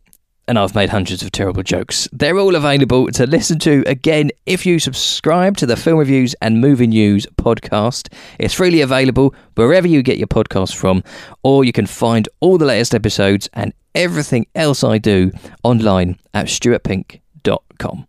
and 0.48 0.58
I've 0.58 0.74
made 0.74 0.90
hundreds 0.90 1.22
of 1.22 1.32
terrible 1.32 1.64
jokes. 1.64 2.08
They're 2.12 2.40
all 2.40 2.56
available 2.56 3.08
to 3.12 3.28
listen 3.28 3.60
to 3.60 3.84
again 3.86 4.32
if 4.46 4.66
you 4.66 4.80
subscribe 4.80 5.58
to 5.58 5.66
the 5.66 5.76
Film 5.76 6.00
Reviews 6.00 6.34
and 6.42 6.62
Movie 6.62 6.88
News 6.88 7.28
podcast. 7.36 8.12
It's 8.40 8.54
freely 8.54 8.82
available 8.82 9.36
wherever 9.56 9.88
you 9.88 10.02
get 10.02 10.18
your 10.18 10.28
podcasts 10.28 10.76
from, 10.76 11.04
or 11.44 11.66
you 11.66 11.74
can 11.74 11.86
find 11.86 12.30
all 12.40 12.58
the 12.58 12.66
latest 12.66 12.96
episodes 12.96 13.50
and 13.54 13.74
everything 13.98 14.46
else 14.56 14.84
I 14.84 15.00
do 15.00 15.32
online 15.64 16.20
at 16.34 16.46
stuartpink.com. 16.46 18.06